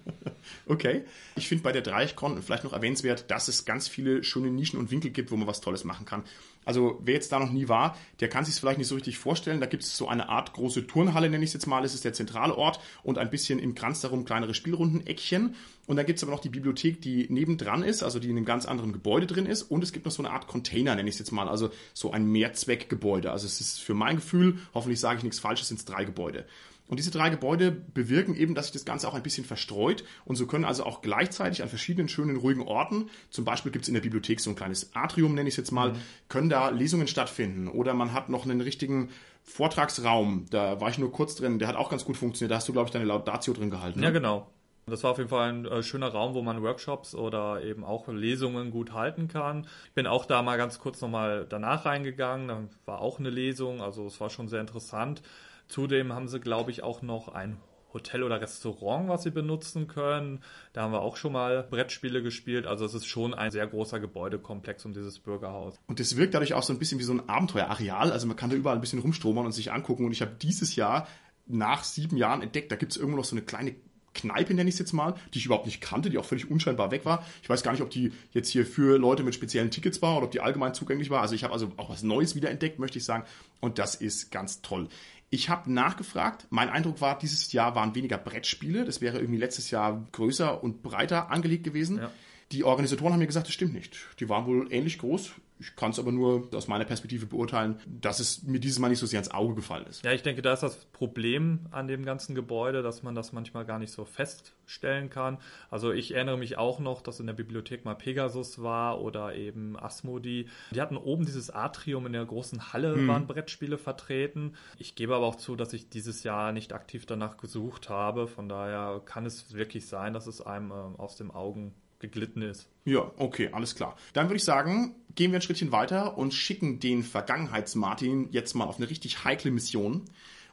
[0.65, 1.03] okay.
[1.35, 4.91] Ich finde bei der Dreichcon vielleicht noch erwähnenswert, dass es ganz viele schöne Nischen und
[4.91, 6.23] Winkel gibt, wo man was Tolles machen kann.
[6.65, 9.17] Also wer jetzt da noch nie war, der kann sich es vielleicht nicht so richtig
[9.17, 9.59] vorstellen.
[9.59, 11.81] Da gibt es so eine Art große Turnhalle, nenne ich es jetzt mal.
[11.81, 15.55] Das ist der zentrale Ort und ein bisschen im Kranz darum kleinere Spielrunden-Eckchen.
[15.87, 18.45] Und dann gibt es aber noch die Bibliothek, die nebendran ist, also die in einem
[18.45, 19.63] ganz anderen Gebäude drin ist.
[19.63, 21.49] Und es gibt noch so eine Art Container, nenne ich es jetzt mal.
[21.49, 23.31] Also so ein Mehrzweckgebäude.
[23.31, 26.45] Also es ist für mein Gefühl, hoffentlich sage ich nichts Falsches, sind es drei Gebäude.
[26.89, 30.03] Und diese drei Gebäude bewirken eben, dass sich das Ganze auch ein bisschen verstreut.
[30.25, 33.89] Und so können also auch gleichzeitig an verschiedenen schönen, ruhigen Orten, zum Beispiel gibt es
[33.89, 35.97] in der Bibliothek so ein kleines Atrium, nenne ich es jetzt mal, mhm.
[36.27, 37.67] können da Lesungen stattfinden.
[37.67, 39.09] Oder man hat noch einen richtigen
[39.43, 40.47] Vortragsraum.
[40.49, 42.51] Da war ich nur kurz drin, der hat auch ganz gut funktioniert.
[42.51, 43.99] Da hast du, glaube ich, deine Laudatio drin gehalten.
[43.99, 44.07] Ne?
[44.07, 44.47] Ja, genau.
[44.87, 48.07] Das war auf jeden Fall ein äh, schöner Raum, wo man Workshops oder eben auch
[48.07, 49.67] Lesungen gut halten kann.
[49.85, 52.47] Ich bin auch da mal ganz kurz nochmal danach reingegangen.
[52.47, 55.21] Da war auch eine Lesung, also es war schon sehr interessant.
[55.69, 57.57] Zudem haben sie, glaube ich, auch noch ein
[57.93, 60.43] Hotel oder Restaurant, was sie benutzen können.
[60.73, 62.67] Da haben wir auch schon mal Brettspiele gespielt.
[62.67, 65.79] Also es ist schon ein sehr großer Gebäudekomplex um dieses Bürgerhaus.
[65.87, 68.11] Und das wirkt dadurch auch so ein bisschen wie so ein Abenteuerareal.
[68.11, 70.05] Also man kann da überall ein bisschen rumstromern und sich angucken.
[70.05, 71.07] Und ich habe dieses Jahr
[71.47, 73.75] nach sieben Jahren entdeckt, da gibt es irgendwo noch so eine kleine
[74.19, 76.91] Kneipe, nenne ich es jetzt mal, die ich überhaupt nicht kannte, die auch völlig unscheinbar
[76.91, 77.25] weg war.
[77.41, 80.25] Ich weiß gar nicht, ob die jetzt hier für Leute mit speziellen Tickets war oder
[80.25, 81.21] ob die allgemein zugänglich war.
[81.21, 83.23] Also ich habe also auch was Neues wieder entdeckt, möchte ich sagen.
[83.59, 84.89] Und das ist ganz toll.
[85.29, 86.47] Ich habe nachgefragt.
[86.49, 88.83] Mein Eindruck war, dieses Jahr waren weniger Brettspiele.
[88.83, 91.99] Das wäre irgendwie letztes Jahr größer und breiter angelegt gewesen.
[91.99, 92.11] Ja.
[92.51, 93.97] Die Organisatoren haben mir gesagt, das stimmt nicht.
[94.19, 95.31] Die waren wohl ähnlich groß.
[95.59, 98.99] Ich kann es aber nur aus meiner Perspektive beurteilen, dass es mir dieses Mal nicht
[98.99, 100.05] so sehr ins Auge gefallen ist.
[100.05, 103.65] Ja, ich denke, da ist das Problem an dem ganzen Gebäude, dass man das manchmal
[103.65, 105.37] gar nicht so feststellen kann.
[105.69, 109.77] Also ich erinnere mich auch noch, dass in der Bibliothek mal Pegasus war oder eben
[109.77, 110.47] Asmodi.
[110.71, 113.07] Die hatten oben dieses Atrium in der großen Halle, hm.
[113.09, 114.53] waren Brettspiele vertreten.
[114.77, 118.27] Ich gebe aber auch zu, dass ich dieses Jahr nicht aktiv danach gesucht habe.
[118.27, 122.67] Von daher kann es wirklich sein, dass es einem äh, aus den Augen geglitten ist.
[122.85, 123.95] Ja, okay, alles klar.
[124.13, 128.65] Dann würde ich sagen, gehen wir ein Schrittchen weiter und schicken den Vergangenheits-Martin jetzt mal
[128.65, 130.05] auf eine richtig heikle Mission.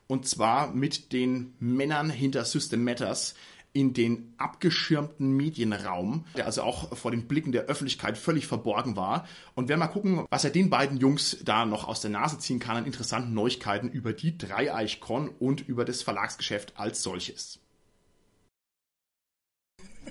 [0.08, 3.34] Und zwar mit den Männern hinter System Matters
[3.72, 9.26] in den abgeschirmten Medienraum, der also auch vor den Blicken der Öffentlichkeit völlig verborgen war.
[9.54, 12.58] Und werden mal gucken, was er den beiden Jungs da noch aus der Nase ziehen
[12.58, 17.58] kann an interessanten Neuigkeiten über die Dreieichkon und über das Verlagsgeschäft als solches.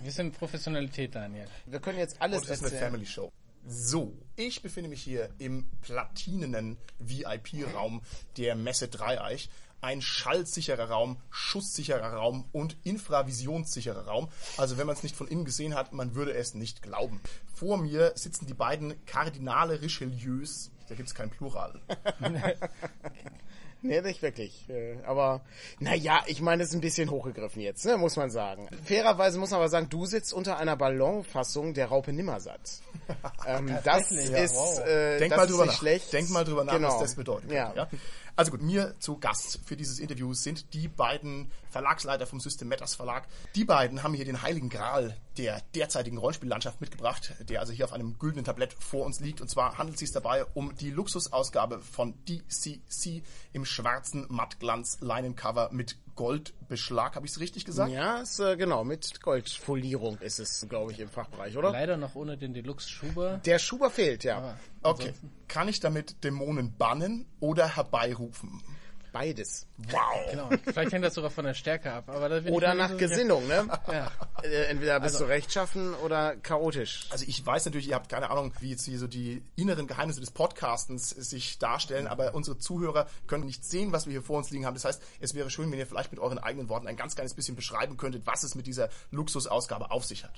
[0.02, 1.48] Wir sind Professionalität, Daniel.
[1.66, 3.32] Wir können jetzt alles Und das ist eine Family Show.
[3.68, 8.02] So, ich befinde mich hier im platinenen VIP-Raum
[8.38, 9.50] der Messe Dreieich.
[9.82, 14.30] Ein schallsicherer Raum, schusssicherer Raum und infravisionssicherer Raum.
[14.58, 17.22] Also wenn man es nicht von innen gesehen hat, man würde es nicht glauben.
[17.54, 20.72] Vor mir sitzen die beiden Kardinale Richelieus.
[20.88, 21.82] Da gibt es kein Plural.
[23.82, 24.68] Nee, nicht wirklich.
[24.70, 25.42] Äh, aber
[25.80, 28.68] naja, ich meine, das ist ein bisschen hochgegriffen jetzt, ne, muss man sagen.
[28.84, 32.60] Fairerweise muss man aber sagen, du sitzt unter einer Ballonfassung der Raupe Nimmersatt.
[33.48, 34.80] ähm, das ist, wow.
[34.86, 35.74] äh, Denk das mal drüber nach.
[35.78, 36.12] schlecht.
[36.14, 36.88] Denk mal drüber nach, genau.
[36.88, 37.52] was das bedeutet.
[37.52, 37.74] Ja.
[37.76, 37.88] ja.
[38.38, 42.94] Also gut, mir zu Gast für dieses Interview sind die beiden Verlagsleiter vom System Matters
[42.94, 43.28] Verlag.
[43.56, 47.94] Die beiden haben hier den heiligen Gral der derzeitigen Rollenspiellandschaft mitgebracht, der also hier auf
[47.94, 49.40] einem güldenen Tablett vor uns liegt.
[49.40, 55.70] Und zwar handelt es sich dabei um die Luxusausgabe von DCC im schwarzen Mattglanz Leinencover
[55.72, 57.16] mit Goldbeschlag.
[57.16, 57.92] Habe ich es richtig gesagt?
[57.92, 61.72] Ja, ist, äh, genau, mit Goldfolierung ist es, glaube ich, im Fachbereich, oder?
[61.72, 63.42] Leider noch ohne den Deluxe Schuber.
[63.46, 64.38] Der Schuber fehlt, ja.
[64.38, 65.14] Aber okay.
[65.48, 68.64] Kann ich damit Dämonen bannen oder herbeirufen?
[69.16, 69.66] Beides.
[69.78, 70.30] Wow.
[70.30, 70.50] Genau.
[70.66, 72.10] Vielleicht hängt das sogar von der Stärke ab.
[72.10, 73.66] Aber oder nach so Gesinnung, ne?
[73.88, 74.12] ja.
[74.44, 77.08] Äh, entweder bist also, du rechtschaffen oder chaotisch.
[77.12, 80.20] Also ich weiß natürlich, ihr habt keine Ahnung, wie jetzt hier so die inneren Geheimnisse
[80.20, 84.50] des Podcastens sich darstellen, aber unsere Zuhörer können nicht sehen, was wir hier vor uns
[84.50, 84.74] liegen haben.
[84.74, 87.36] Das heißt, es wäre schön, wenn ihr vielleicht mit euren eigenen Worten ein ganz kleines
[87.36, 90.34] bisschen beschreiben könntet, was es mit dieser Luxusausgabe auf sich hat.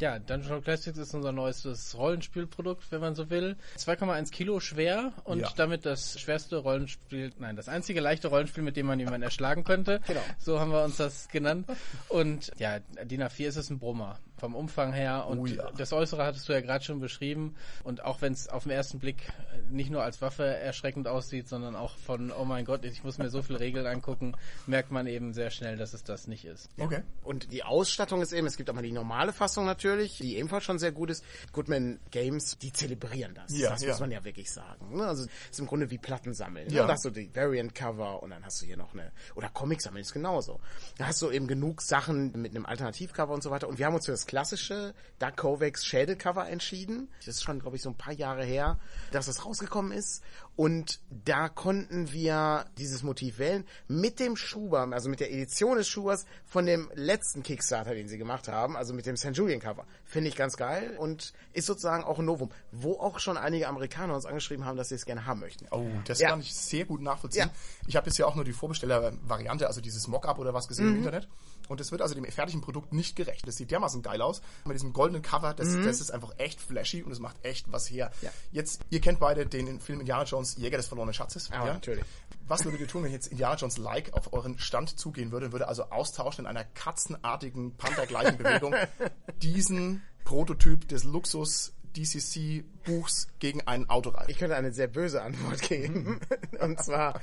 [0.00, 3.56] Ja, Dungeon Classics ist unser neuestes Rollenspielprodukt, wenn man so will.
[3.76, 5.52] 2,1 Kilo schwer und ja.
[5.56, 10.00] damit das schwerste Rollenspiel, nein, das einzige leichte Rollenspiel, mit dem man jemanden erschlagen könnte.
[10.06, 10.22] Genau.
[10.38, 11.66] So haben wir uns das genannt.
[12.08, 15.70] Und ja, DIN A4 ist es ein Brummer vom Umfang her und oh ja.
[15.76, 18.98] das Äußere hattest du ja gerade schon beschrieben und auch wenn es auf den ersten
[18.98, 19.32] Blick
[19.70, 23.30] nicht nur als Waffe erschreckend aussieht, sondern auch von oh mein Gott, ich muss mir
[23.30, 24.34] so viele Regeln angucken,
[24.66, 26.70] merkt man eben sehr schnell, dass es das nicht ist.
[26.78, 27.02] Okay.
[27.22, 30.64] Und die Ausstattung ist eben, es gibt auch mal die normale Fassung natürlich, die ebenfalls
[30.64, 31.24] schon sehr gut ist.
[31.52, 33.56] Goodman Games, die zelebrieren das.
[33.56, 33.90] Ja, das ja.
[33.90, 34.96] muss man ja wirklich sagen.
[34.96, 35.06] Ne?
[35.06, 36.68] Also es ist im Grunde wie Platten sammeln.
[36.68, 36.74] Ne?
[36.74, 36.86] Ja.
[36.86, 39.82] Da hast du die Variant Cover und dann hast du hier noch eine oder Comic
[39.82, 40.60] sammeln ist genauso.
[40.98, 43.94] Da hast du eben genug Sachen mit einem Alternativcover und so weiter und wir haben
[43.94, 47.08] uns für das klassische Doug Kovacs Schädelcover entschieden.
[47.18, 48.78] Das ist schon, glaube ich, so ein paar Jahre her,
[49.10, 50.22] dass das rausgekommen ist.
[50.56, 55.88] Und da konnten wir dieses Motiv wählen mit dem Schuber, also mit der Edition des
[55.88, 59.30] Schubers von dem letzten Kickstarter, den sie gemacht haben, also mit dem St.
[59.32, 59.86] Julian Cover.
[60.04, 64.14] Finde ich ganz geil und ist sozusagen auch ein Novum, wo auch schon einige Amerikaner
[64.14, 65.66] uns angeschrieben haben, dass sie es gerne haben möchten.
[65.70, 66.28] Oh, das ja.
[66.28, 67.46] kann ich sehr gut nachvollziehen.
[67.46, 67.54] Ja.
[67.86, 70.92] Ich habe bisher auch nur die Vorbesteller-Variante, also dieses Mockup oder was gesehen mhm.
[70.92, 71.28] im Internet.
[71.70, 73.46] Und es wird also dem fertigen Produkt nicht gerecht.
[73.46, 74.42] Das sieht dermaßen geil aus.
[74.64, 75.84] Mit diesem goldenen Cover, das, mhm.
[75.84, 78.10] das ist einfach echt flashy und es macht echt was her.
[78.22, 78.30] Ja.
[78.50, 81.48] Jetzt, ihr kennt beide den Film Indiana Jones, Jäger des verlorenen Schatzes.
[81.48, 82.04] Ja, ja, natürlich.
[82.46, 85.68] Was würdet ihr tun, wenn jetzt Indiana Jones like auf euren Stand zugehen würde würde
[85.68, 88.74] also austauschen in einer katzenartigen, panthergleichen Bewegung
[89.42, 94.30] diesen Prototyp des Luxus DCC-Buchs gegen einen Autoreifen?
[94.30, 96.20] Ich könnte eine sehr böse Antwort geben.
[96.60, 97.20] Und zwar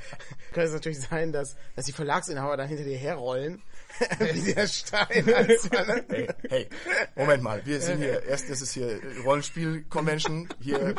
[0.54, 3.62] könnte es natürlich sein, dass, dass die Verlagsinhaber dann hinter dir herrollen,
[4.20, 5.34] wie der Stein.
[5.34, 6.68] Als hey, hey,
[7.16, 10.96] Moment mal, wir sind hier, erst ist es hier Rollenspiel-Convention, hier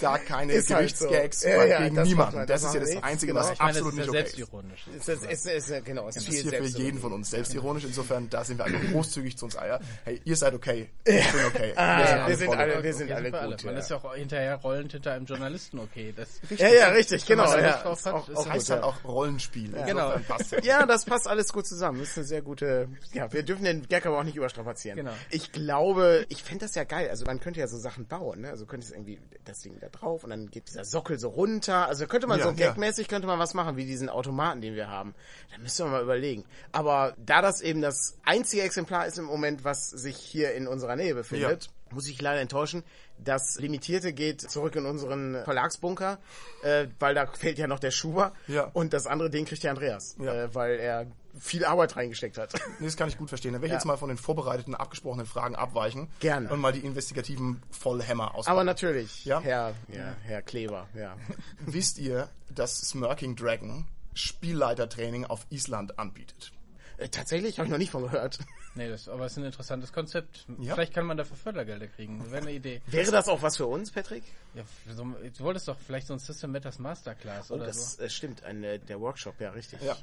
[0.00, 1.66] da keine ist Gerichtsgags halt so.
[1.66, 2.46] ja, gegen niemanden.
[2.46, 4.62] Das, das ist ja das Einzige, was ich absolut meine, nicht okay
[4.96, 5.08] ist.
[5.08, 7.84] Ist, ist, ist, ist, genau, ist, ist hier für jeden von uns selbstironisch.
[7.84, 9.80] Insofern, da sind wir einfach großzügig zu uns Eier.
[10.04, 11.72] Hey, ihr seid okay, ich bin okay.
[11.76, 13.64] Ah, wir sind alle, wir sind alle, gut.
[13.64, 16.12] Man ist ja auch hinterher rollend hinter einem Journalisten okay.
[16.14, 17.44] Das ja, ja, richtig, genau.
[17.56, 17.84] Ja.
[17.84, 19.72] Auch, auch heißt halt auch Rollenspiel.
[19.86, 20.14] Genau.
[20.62, 21.87] Ja, das passt alles gut zusammen.
[21.96, 24.96] Das ist eine sehr gute, ja, wir dürfen den Gag aber auch nicht überstrapazieren.
[24.96, 25.12] Genau.
[25.30, 27.08] Ich glaube, ich fände das ja geil.
[27.10, 28.50] Also man könnte ja so Sachen bauen, ne?
[28.50, 31.86] Also könnte es irgendwie das Ding da drauf und dann geht dieser Sockel so runter.
[31.86, 33.10] Also könnte man ja, so gagmäßig ja.
[33.10, 35.14] könnte man was machen, wie diesen Automaten, den wir haben.
[35.50, 36.44] Da müssen wir mal überlegen.
[36.72, 40.96] Aber da das eben das einzige Exemplar ist im Moment, was sich hier in unserer
[40.96, 41.94] Nähe befindet, ja.
[41.94, 42.84] muss ich leider enttäuschen.
[43.18, 46.18] Das Limitierte geht zurück in unseren Verlagsbunker,
[46.62, 48.32] äh, weil da fehlt ja noch der Schuber.
[48.46, 48.70] Ja.
[48.72, 50.44] Und das andere Ding kriegt der Andreas, ja.
[50.44, 51.06] äh, weil er
[51.38, 52.52] viel Arbeit reingesteckt hat.
[52.78, 53.52] Nee, das kann ich gut verstehen.
[53.52, 53.78] Dann werde ich ja.
[53.78, 56.08] jetzt mal von den vorbereiteten, abgesprochenen Fragen abweichen.
[56.20, 56.48] Gerne.
[56.50, 58.52] Und mal die investigativen Vollhämmer auspacken.
[58.52, 59.40] Aber natürlich, ja?
[59.40, 61.16] Herr, ja, Herr Kleber, ja.
[61.60, 66.52] Wisst ihr, dass Smirking Dragon Spielleitertraining auf Island anbietet?
[66.98, 68.38] Äh, tatsächlich habe ich noch nicht von gehört.
[68.74, 70.46] Nee, das, aber es ist ein interessantes Konzept.
[70.60, 70.74] Ja.
[70.74, 72.30] Vielleicht kann man dafür Fördergelder kriegen.
[72.30, 72.80] Wäre eine Idee.
[72.86, 74.22] Wäre das auch was für uns, Patrick?
[74.54, 74.62] Ja,
[74.94, 78.02] so, du wolltest doch vielleicht so ein System Matters Masterclass oh, oder das, so.
[78.02, 79.80] Das stimmt, ein, äh, der Workshop, ja, richtig.
[79.82, 79.96] Ja.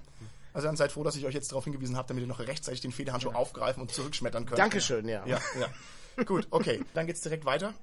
[0.56, 2.80] Also dann seid froh, dass ich euch jetzt darauf hingewiesen habe, damit ihr noch rechtzeitig
[2.80, 3.36] den Federhandschuh ja.
[3.36, 4.58] aufgreifen und zurückschmettern könnt.
[4.58, 5.26] Dankeschön, ja.
[5.28, 6.24] Ja, ja.
[6.24, 6.82] Gut, okay.
[6.94, 7.74] Dann geht's direkt weiter.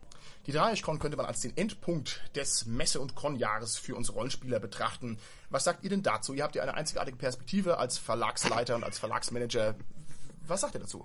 [0.47, 5.19] Die Dreieckkon könnte man als den Endpunkt des Messe- und Con-Jahres für uns Rollenspieler betrachten.
[5.51, 6.33] Was sagt ihr denn dazu?
[6.33, 9.75] Ihr habt ja eine einzigartige Perspektive als Verlagsleiter und als Verlagsmanager.
[10.47, 11.05] Was sagt ihr dazu?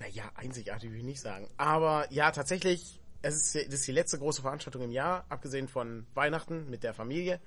[0.00, 1.48] Naja, einzigartig würde ich nicht sagen.
[1.58, 6.08] Aber ja, tatsächlich, es ist, das ist die letzte große Veranstaltung im Jahr, abgesehen von
[6.14, 7.40] Weihnachten mit der Familie.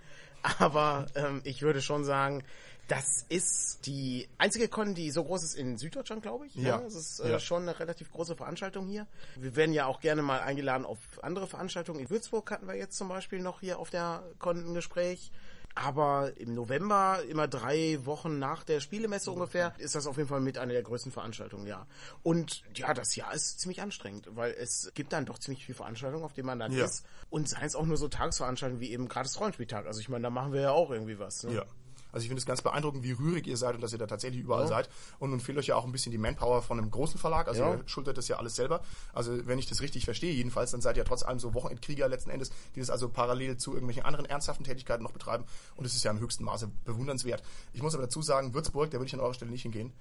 [0.60, 2.43] Aber ähm, ich würde schon sagen,
[2.88, 6.56] das ist die einzige Con, die so groß ist in Süddeutschland, glaube ich.
[6.56, 6.63] Ja.
[6.63, 7.39] ja das ist äh, ja.
[7.39, 9.08] schon eine relativ große Veranstaltung hier.
[9.36, 12.00] Wir werden ja auch gerne mal eingeladen auf andere Veranstaltungen.
[12.00, 15.32] In Würzburg hatten wir jetzt zum Beispiel noch hier auf der Con ein Gespräch.
[15.76, 20.39] Aber im November, immer drei Wochen nach der Spielemesse ungefähr, ist das auf jeden Fall
[20.39, 21.86] mit einer der größten Veranstaltungen, ja.
[22.23, 26.23] Und ja, das Jahr ist ziemlich anstrengend, weil es gibt dann doch ziemlich viele Veranstaltungen,
[26.23, 26.86] auf denen man dann ja.
[26.86, 27.06] ist.
[27.30, 29.86] Und seien es auch nur so Tagesveranstaltungen wie eben gerade das Rollenspieltag.
[29.86, 31.43] Also ich meine, da machen wir ja auch irgendwie was.
[31.43, 31.54] Ne?
[31.54, 31.65] Ja.
[32.11, 34.41] Also ich finde es ganz beeindruckend, wie rührig ihr seid und dass ihr da tatsächlich
[34.41, 34.67] überall ja.
[34.67, 34.89] seid.
[35.19, 37.47] Und nun fehlt euch ja auch ein bisschen die Manpower von einem großen Verlag.
[37.47, 37.75] Also ja.
[37.75, 38.81] ihr schultert das ja alles selber.
[39.13, 42.29] Also wenn ich das richtig verstehe, jedenfalls, dann seid ihr trotz allem so Wochenendkrieger letzten
[42.29, 45.45] Endes, die das also parallel zu irgendwelchen anderen ernsthaften Tätigkeiten noch betreiben.
[45.75, 47.43] Und es ist ja im höchsten Maße bewundernswert.
[47.73, 49.93] Ich muss aber dazu sagen, Würzburg, da würde ich an eurer Stelle nicht hingehen,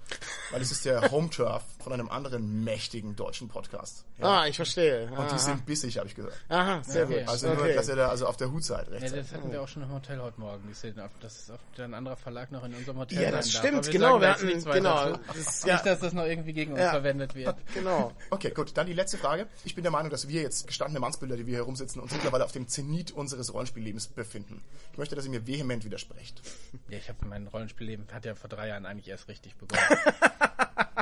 [0.51, 4.05] weil es ist der Home-Turf von einem anderen mächtigen deutschen Podcast.
[4.17, 4.41] Ja.
[4.41, 5.11] Ah, ich verstehe.
[5.11, 6.33] Und die sind bissig, habe ich gehört.
[6.49, 7.27] Aha, sehr gut.
[7.27, 7.57] Also okay.
[7.57, 8.89] nur, dass ihr da also auf der Hut seid.
[8.91, 12.51] Ja, das hatten wir auch schon im Hotel heute Morgen gesehen, dass ein anderer Verlag
[12.51, 14.21] noch in unserem Hotel Ja, das stimmt, wir genau.
[14.21, 15.17] Wir hatten, genau.
[15.35, 15.73] Das ja.
[15.73, 16.91] Nicht, dass das noch irgendwie gegen uns ja.
[16.91, 17.57] verwendet wird.
[17.73, 18.11] Genau.
[18.31, 18.75] Okay, gut.
[18.75, 19.47] Dann die letzte Frage.
[19.63, 22.43] Ich bin der Meinung, dass wir jetzt gestandene Mannsbilder, die wir hier rumsitzen, uns mittlerweile
[22.43, 24.63] auf dem Zenit unseres Rollenspiellebens befinden.
[24.93, 26.41] Ich möchte, dass ihr mir vehement widersprecht.
[26.89, 29.83] Ja, ich habe mein Rollenspielleben hat ja vor drei Jahren eigentlich erst richtig begonnen.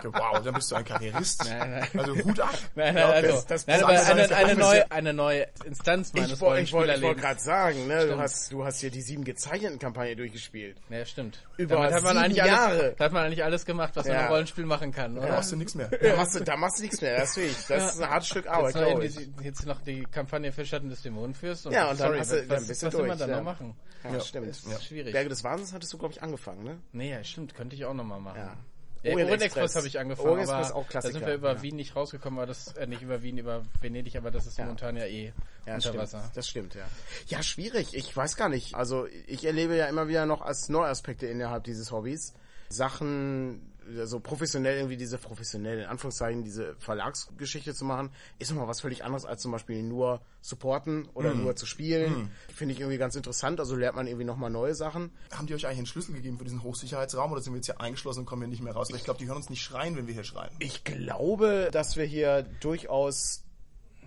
[0.04, 1.46] wow, dann bist du ein Karrierist.
[1.46, 1.88] Nein, nein.
[1.98, 2.58] Also Hut ab.
[2.76, 6.34] Nein, nein, also, das, das nein, aber eine, eine, neue, eine neue Instanz meines Ich,
[6.36, 10.16] ich wollte wollt gerade sagen, ne, du hast, du hast hier die sieben gezeichneten Kampagne
[10.16, 10.78] durchgespielt.
[10.90, 11.44] Ja, stimmt.
[11.58, 12.80] Über Damit hat man eigentlich Jahre.
[12.80, 14.14] Alles, hat man eigentlich alles gemacht, was ja.
[14.14, 15.28] man im Rollenspiel machen kann, oder?
[15.28, 15.88] Da machst du nichts mehr.
[15.88, 17.58] Da machst du, da machst du nichts mehr, das sehe ich.
[17.68, 17.90] Das ja.
[17.90, 19.18] ist ein hartes Stück Arbeit, glaube ich.
[19.42, 21.66] Jetzt noch die Kampagne für Schatten des Dämonen führst.
[21.66, 22.94] Und ja, und dann sorry, hast du, dann bist du durch.
[22.94, 23.76] Was will man dann noch machen?
[24.04, 24.50] Ja, stimmt.
[24.50, 25.14] Das ist schwierig.
[25.14, 26.78] Berge des Wahnsinns hattest du, glaube ich, angefangen, ne?
[26.92, 27.56] Nee, ja, stimmt.
[27.56, 28.40] Könnte ich auch nochmal machen.
[29.06, 29.14] Ja.
[29.14, 31.14] Orient Express, habe ich angefangen, Orient Express auch Klassiker.
[31.14, 31.62] da sind wir über ja.
[31.62, 34.66] Wien nicht rausgekommen, aber das, äh, nicht über Wien, über Venedig, aber das ist ja.
[34.66, 35.34] momentan ja eh
[35.66, 35.98] ja, unter stimmt.
[35.98, 36.32] Wasser.
[36.34, 36.86] Das stimmt, ja.
[37.28, 38.74] Ja, schwierig, ich weiß gar nicht.
[38.74, 42.34] Also ich erlebe ja immer wieder noch als Neuaspekte innerhalb dieses Hobbys
[42.70, 43.62] Sachen,
[44.04, 49.04] so professionell irgendwie diese professionell in Anführungszeichen diese Verlagsgeschichte zu machen, ist nochmal was völlig
[49.04, 51.44] anderes als zum Beispiel nur supporten oder mm.
[51.44, 52.24] nur zu spielen.
[52.24, 52.32] Mm.
[52.54, 55.12] Finde ich irgendwie ganz interessant, also lernt man irgendwie nochmal neue Sachen.
[55.32, 57.80] Haben die euch eigentlich einen Schlüssel gegeben für diesen Hochsicherheitsraum oder sind wir jetzt hier
[57.80, 58.90] eingeschlossen und kommen hier nicht mehr raus?
[58.90, 60.52] Weil ich glaube, die hören uns nicht schreien, wenn wir hier schreien.
[60.60, 63.45] Ich glaube, dass wir hier durchaus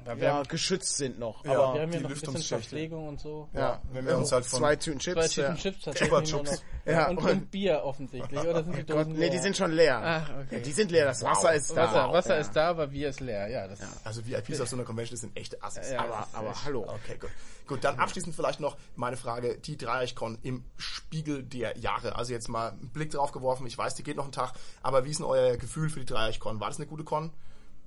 [0.09, 1.44] ja, wir ja, geschützt sind noch.
[1.44, 3.49] Ja, aber wir haben ja noch ein bisschen Verpflegung und so.
[3.53, 6.62] Ja, wenn wir uns halt von zwei Tüten Chips, zwei Tüten Chips Chupa Chups.
[6.87, 8.40] Ja, und, und, Bier offensichtlich.
[8.40, 10.01] Oder sind die oh Dosen Gott, Nee, die sind schon leer.
[10.03, 10.57] Ach, okay.
[10.57, 11.05] Ja, die sind leer.
[11.05, 11.57] Das Wasser wow.
[11.57, 11.77] ist da.
[11.77, 13.49] Wasser, Wasser ist da, aber Bier ist leer.
[13.49, 15.92] Ja, das Also VIPs auf so einer Convention sind echte Assis.
[15.92, 16.83] aber, aber hallo.
[16.88, 17.31] Okay, gut.
[17.66, 22.16] Gut, dann abschließend vielleicht noch meine Frage, die Dreieichkon im Spiegel der Jahre.
[22.16, 23.66] Also jetzt mal einen Blick drauf geworfen.
[23.66, 24.55] Ich weiß, die geht noch einen Tag.
[24.83, 26.61] Aber wie ist denn euer Gefühl für die Dreieichkon?
[26.61, 27.31] War das eine gute Con?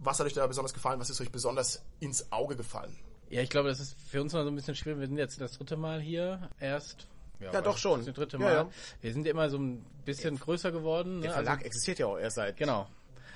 [0.04, 1.00] Was hat euch da besonders gefallen?
[1.00, 2.96] Was ist euch besonders ins Auge gefallen?
[3.30, 5.00] Ja, ich glaube, das ist für uns mal so ein bisschen schwierig.
[5.00, 7.08] Wir sind jetzt das dritte Mal hier erst.
[7.40, 8.04] Ja, ja doch schon.
[8.06, 8.52] Das dritte Mal.
[8.52, 8.70] Ja, ja.
[9.02, 11.22] Wir sind immer so ein bisschen größer geworden.
[11.22, 11.36] Der ne?
[11.36, 12.88] Verlag also, existiert ja auch erst seit genau.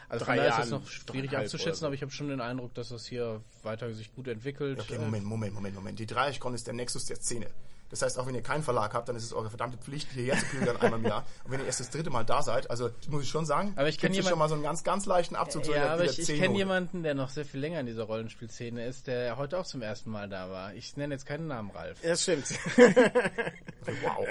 [0.10, 1.86] Also drei von daher ist es noch schwierig abzuschätzen, so.
[1.88, 4.80] aber ich habe schon den Eindruck, dass das hier weiter sich gut entwickelt.
[4.80, 6.00] Okay, Moment, Moment, Moment, Moment.
[6.00, 7.48] Die Dreieichkon ist der Nexus der Szene.
[7.90, 10.38] Das heißt, auch wenn ihr keinen Verlag habt, dann ist es eure verdammte Pflicht, hierher
[10.38, 11.26] zu pilgern einmal im Jahr.
[11.44, 13.88] Und wenn ihr erst das dritte Mal da seid, also muss ich schon sagen, aber
[13.88, 15.68] ich kenne schon mal so einen ganz, ganz leichten Abzug.
[15.68, 19.08] Ja, aber ich, ich kenne jemanden, der noch sehr viel länger in dieser Rollenspielszene ist,
[19.08, 20.74] der heute auch zum ersten Mal da war.
[20.74, 22.00] Ich nenne jetzt keinen Namen, Ralf.
[22.02, 22.48] Das stimmt.
[22.78, 24.28] wow.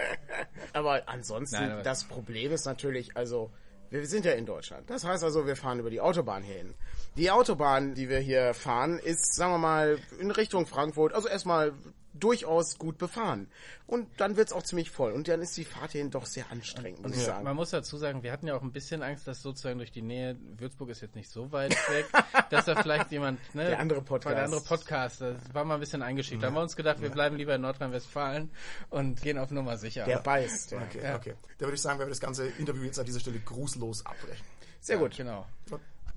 [0.72, 3.50] Aber ansonsten, Nein, aber das Problem ist natürlich, also
[3.90, 4.90] wir sind ja in Deutschland.
[4.90, 6.74] Das heißt also, wir fahren über die Autobahn hin.
[7.16, 11.72] Die Autobahn, die wir hier fahren, ist, sagen wir mal, in Richtung Frankfurt, also erstmal
[12.14, 13.48] durchaus gut befahren.
[13.86, 15.12] Und dann wird's auch ziemlich voll.
[15.12, 17.18] Und dann ist die Fahrt hierhin doch sehr anstrengend, muss ja.
[17.18, 17.44] ich sagen.
[17.44, 20.02] Man muss dazu sagen, wir hatten ja auch ein bisschen Angst, dass sozusagen durch die
[20.02, 22.06] Nähe, Würzburg ist jetzt nicht so weit weg,
[22.50, 25.80] dass da vielleicht jemand, ne, der andere Podcast, der andere Podcast, das war mal ein
[25.80, 26.40] bisschen eingeschickt.
[26.40, 26.42] Ja.
[26.42, 28.50] Da haben wir uns gedacht, wir bleiben lieber in Nordrhein-Westfalen
[28.90, 30.04] und gehen auf Nummer sicher.
[30.04, 30.72] Der beißt.
[30.72, 30.82] Ja.
[30.82, 31.16] Okay, ja.
[31.16, 31.34] okay.
[31.58, 34.44] Da würde ich sagen, wenn wir das ganze Interview jetzt an dieser Stelle grußlos abbrechen.
[34.80, 35.16] Sehr gut.
[35.16, 35.46] Genau.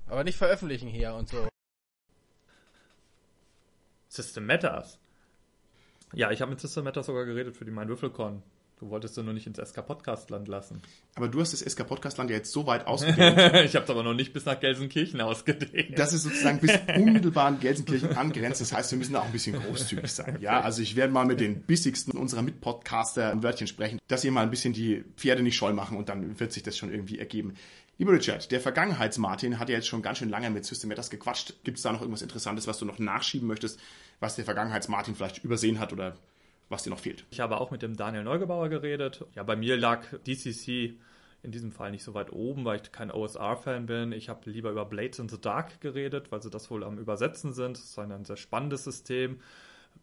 [0.06, 1.48] Aber nicht veröffentlichen hier und so.
[4.08, 4.98] System Matters.
[6.14, 8.42] Ja, ich habe mit Sister Matter sogar geredet für die Mein Würfelcon.
[8.80, 10.80] Du wolltest du nur nicht ins SK Podcastland lassen.
[11.16, 13.36] Aber du hast das SK Podcastland ja jetzt so weit ausgedehnt.
[13.64, 15.98] ich habe es aber noch nicht bis nach Gelsenkirchen ausgedehnt.
[15.98, 18.60] Das ist sozusagen bis unmittelbar an Gelsenkirchen angrenzt.
[18.60, 20.38] Das heißt, wir müssen da auch ein bisschen großzügig sein.
[20.40, 24.30] Ja, also ich werde mal mit den bissigsten unserer Mitpodcaster ein Wörtchen sprechen, dass sie
[24.30, 27.18] mal ein bisschen die Pferde nicht scheu machen und dann wird sich das schon irgendwie
[27.18, 27.54] ergeben.
[27.98, 31.54] Lieber Richard, der Vergangenheits-Martin hat ja jetzt schon ganz schön lange mit System Matters gequatscht.
[31.64, 33.80] Gibt es da noch irgendwas Interessantes, was du noch nachschieben möchtest,
[34.20, 36.16] was der Vergangenheits-Martin vielleicht übersehen hat oder
[36.68, 37.24] was dir noch fehlt?
[37.30, 39.24] Ich habe auch mit dem Daniel Neugebauer geredet.
[39.34, 40.98] Ja, bei mir lag DCC
[41.42, 44.12] in diesem Fall nicht so weit oben, weil ich kein OSR-Fan bin.
[44.12, 47.52] Ich habe lieber über Blades in the Dark geredet, weil sie das wohl am Übersetzen
[47.52, 47.76] sind.
[47.76, 49.40] Das ist ein sehr spannendes System,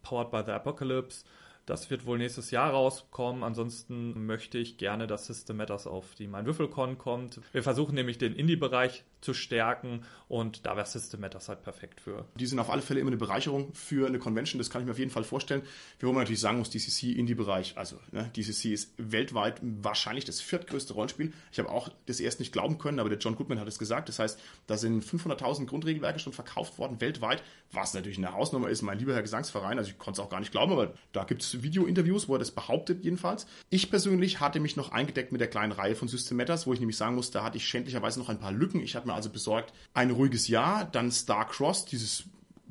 [0.02, 1.24] powered by the Apocalypse.
[1.66, 3.42] Das wird wohl nächstes Jahr rauskommen.
[3.42, 7.40] Ansonsten möchte ich gerne, dass System Matters auf die Mein Würfelcon kommt.
[7.52, 12.24] Wir versuchen nämlich den Indie-Bereich zu stärken und da wäre System Matters halt perfekt für.
[12.36, 14.92] Die sind auf alle Fälle immer eine Bereicherung für eine Convention, das kann ich mir
[14.92, 15.62] auf jeden Fall vorstellen.
[15.98, 20.94] Wie man natürlich sagen muss, DCC Indie-Bereich, also ne, DCC ist weltweit wahrscheinlich das viertgrößte
[20.94, 21.32] Rollenspiel.
[21.50, 24.08] Ich habe auch das erst nicht glauben können, aber der John Goodman hat es gesagt.
[24.08, 28.82] Das heißt, da sind 500.000 Grundregelwerke schon verkauft worden weltweit, was natürlich eine Hausnummer ist,
[28.82, 29.78] mein lieber Herr Gesangsverein.
[29.78, 32.38] Also ich konnte es auch gar nicht glauben, aber da gibt es Video-Interviews, wo er
[32.38, 33.46] das behauptet jedenfalls.
[33.70, 36.78] Ich persönlich hatte mich noch eingedeckt mit der kleinen Reihe von System Matters, wo ich
[36.78, 38.80] nämlich sagen muss, da hatte ich schändlicherweise noch ein paar Lücken.
[38.80, 42.24] Ich hatte mir also besorgt ein ruhiges Jahr, dann Star Cross, dieses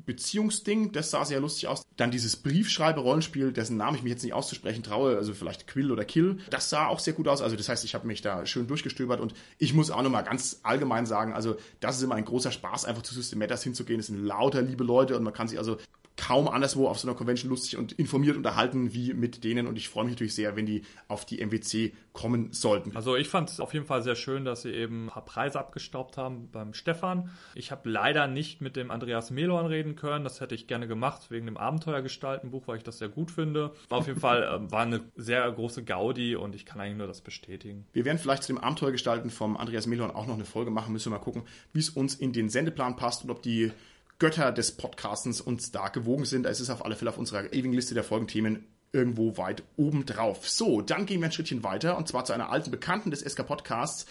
[0.06, 1.82] Beziehungsding, das sah sehr lustig aus.
[1.96, 6.04] Dann dieses Briefschreiber-Rollenspiel, dessen Namen ich mich jetzt nicht auszusprechen traue, also vielleicht Quill oder
[6.04, 7.42] Kill, das sah auch sehr gut aus.
[7.42, 10.60] Also das heißt, ich habe mich da schön durchgestöbert und ich muss auch nochmal ganz
[10.62, 13.98] allgemein sagen, also das ist immer ein großer Spaß, einfach zu System Matters hinzugehen.
[13.98, 15.76] Es sind lauter liebe Leute und man kann sich also
[16.16, 19.66] kaum anderswo auf so einer Convention lustig und informiert unterhalten wie mit denen.
[19.66, 22.96] Und ich freue mich natürlich sehr, wenn die auf die MWC kommen sollten.
[22.96, 25.58] Also ich fand es auf jeden Fall sehr schön, dass sie eben ein paar Preise
[25.58, 27.30] abgestaubt haben beim Stefan.
[27.54, 30.24] Ich habe leider nicht mit dem Andreas Melon reden können.
[30.24, 33.72] Das hätte ich gerne gemacht wegen dem Abenteuergestaltenbuch, weil ich das sehr gut finde.
[33.90, 37.20] Auf jeden Fall äh, war eine sehr große Gaudi und ich kann eigentlich nur das
[37.20, 37.86] bestätigen.
[37.92, 40.92] Wir werden vielleicht zu dem Abenteuergestalten vom Andreas Melon auch noch eine Folge machen.
[40.92, 41.42] Müssen wir mal gucken,
[41.74, 43.72] wie es uns in den Sendeplan passt und ob die
[44.18, 46.46] Götter des Podcastens uns da gewogen sind.
[46.46, 50.48] Es ist auf alle Fälle auf unserer ewigen Liste der Folgenthemen irgendwo weit oben drauf.
[50.48, 53.46] So, dann gehen wir ein Schrittchen weiter und zwar zu einer alten Bekannten des SK
[53.46, 54.06] Podcasts.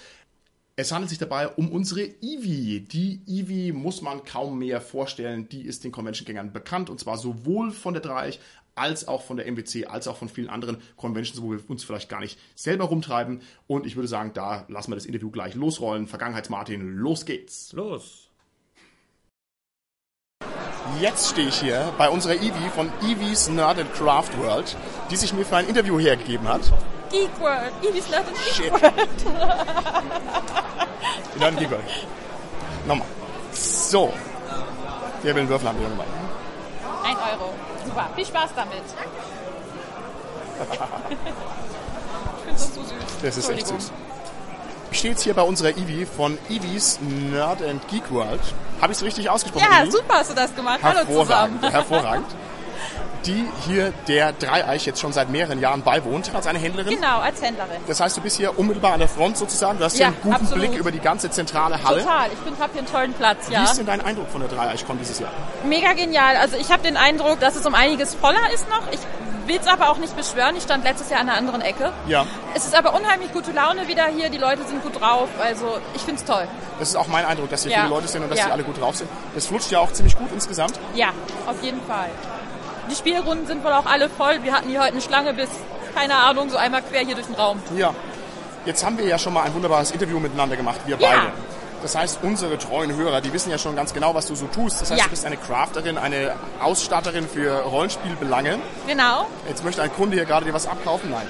[0.75, 2.81] Es handelt sich dabei um unsere Ivi.
[2.81, 5.47] Die Ivi muss man kaum mehr vorstellen.
[5.49, 8.39] Die ist den Convention-Gängern bekannt und zwar sowohl von der Dreieich
[8.75, 12.09] als auch von der MWC, als auch von vielen anderen Conventions, wo wir uns vielleicht
[12.09, 13.41] gar nicht selber rumtreiben.
[13.67, 16.07] Und ich würde sagen, da lassen wir das Interview gleich losrollen.
[16.07, 17.71] Vergangenheitsmartin, los geht's.
[17.71, 18.24] Los.
[20.99, 24.77] Jetzt stehe ich hier bei unserer Evie von Evies Nerd and Craft World,
[25.09, 26.61] die sich mir für ein Interview hergegeben hat.
[27.09, 27.71] Geek World.
[27.81, 28.71] Evies Nerd and Geek Shit.
[28.71, 29.25] World.
[31.39, 31.83] Nerd and Geek World.
[32.87, 33.07] Nochmal.
[33.51, 34.13] So.
[35.23, 35.79] Wer will einen Würfel haben?
[35.79, 36.05] Wir dabei.
[37.03, 37.53] Ein Euro.
[37.83, 38.09] Super.
[38.15, 38.77] Viel Spaß damit.
[40.61, 40.77] ich
[42.43, 42.93] finde das so süß.
[43.21, 43.91] Das ist echt süß.
[45.03, 46.99] Jetzt hier bei unserer Evie von Evies
[47.31, 48.39] Nerd and Geek World.
[48.81, 49.67] Habe ich es richtig ausgesprochen?
[49.69, 49.91] Ja, Evi?
[49.91, 50.79] super hast du das gemacht.
[50.81, 51.61] Hallo Hervorragend, zusammen.
[51.73, 52.25] hervorragend.
[53.25, 56.95] Die hier der Dreieich jetzt schon seit mehreren Jahren beiwohnt als eine Händlerin.
[56.95, 57.77] Genau, als Händlerin.
[57.87, 59.79] Das heißt, du bist hier unmittelbar an der Front sozusagen.
[59.79, 60.69] Du hast hier Ja, einen guten absolut.
[60.69, 62.01] Blick über die ganze zentrale Halle.
[62.03, 62.29] Total.
[62.31, 63.63] Ich bin hab hier einen tollen Platz, Wie ja.
[63.63, 65.31] ist denn dein Eindruck von der Dreieich-Con dieses Jahr?
[65.65, 66.35] Mega genial.
[66.37, 68.83] Also ich habe den Eindruck, dass es um einiges voller ist noch.
[68.91, 68.99] Ich
[69.47, 70.55] will es aber auch nicht beschwören.
[70.55, 71.91] Ich stand letztes Jahr an einer anderen Ecke.
[72.07, 74.29] Ja, Es ist aber unheimlich gute Laune wieder hier.
[74.29, 75.27] Die Leute sind gut drauf.
[75.41, 76.47] Also ich finde es toll.
[76.79, 77.77] das ist auch mein Eindruck, dass hier Ja.
[77.79, 78.45] viele Leute sind und dass Ja.
[78.47, 79.09] die alle gut drauf sind.
[79.33, 80.79] Das flutscht ja auch ziemlich gut insgesamt.
[80.93, 81.09] Ja,
[81.47, 82.09] auf jeden Fall.
[82.89, 84.43] Die Spielrunden sind wohl auch alle voll.
[84.43, 85.49] Wir hatten hier heute eine Schlange bis,
[85.95, 87.61] keine Ahnung, so einmal quer hier durch den Raum.
[87.75, 87.93] Ja.
[88.65, 91.07] Jetzt haben wir ja schon mal ein wunderbares Interview miteinander gemacht, wir Ja.
[91.09, 91.31] beide.
[91.85, 94.81] Das heißt, unsere treuen Hörer, die wissen ja schon ganz genau, was du so tust.
[94.81, 95.03] Das heißt, Ja.
[95.03, 98.57] du bist eine Crafterin, eine Ausstatterin für Rollenspielbelange.
[98.87, 99.27] Genau.
[99.47, 101.11] Jetzt möchte ein Kunde hier gerade dir was abkaufen?
[101.11, 101.27] Nein.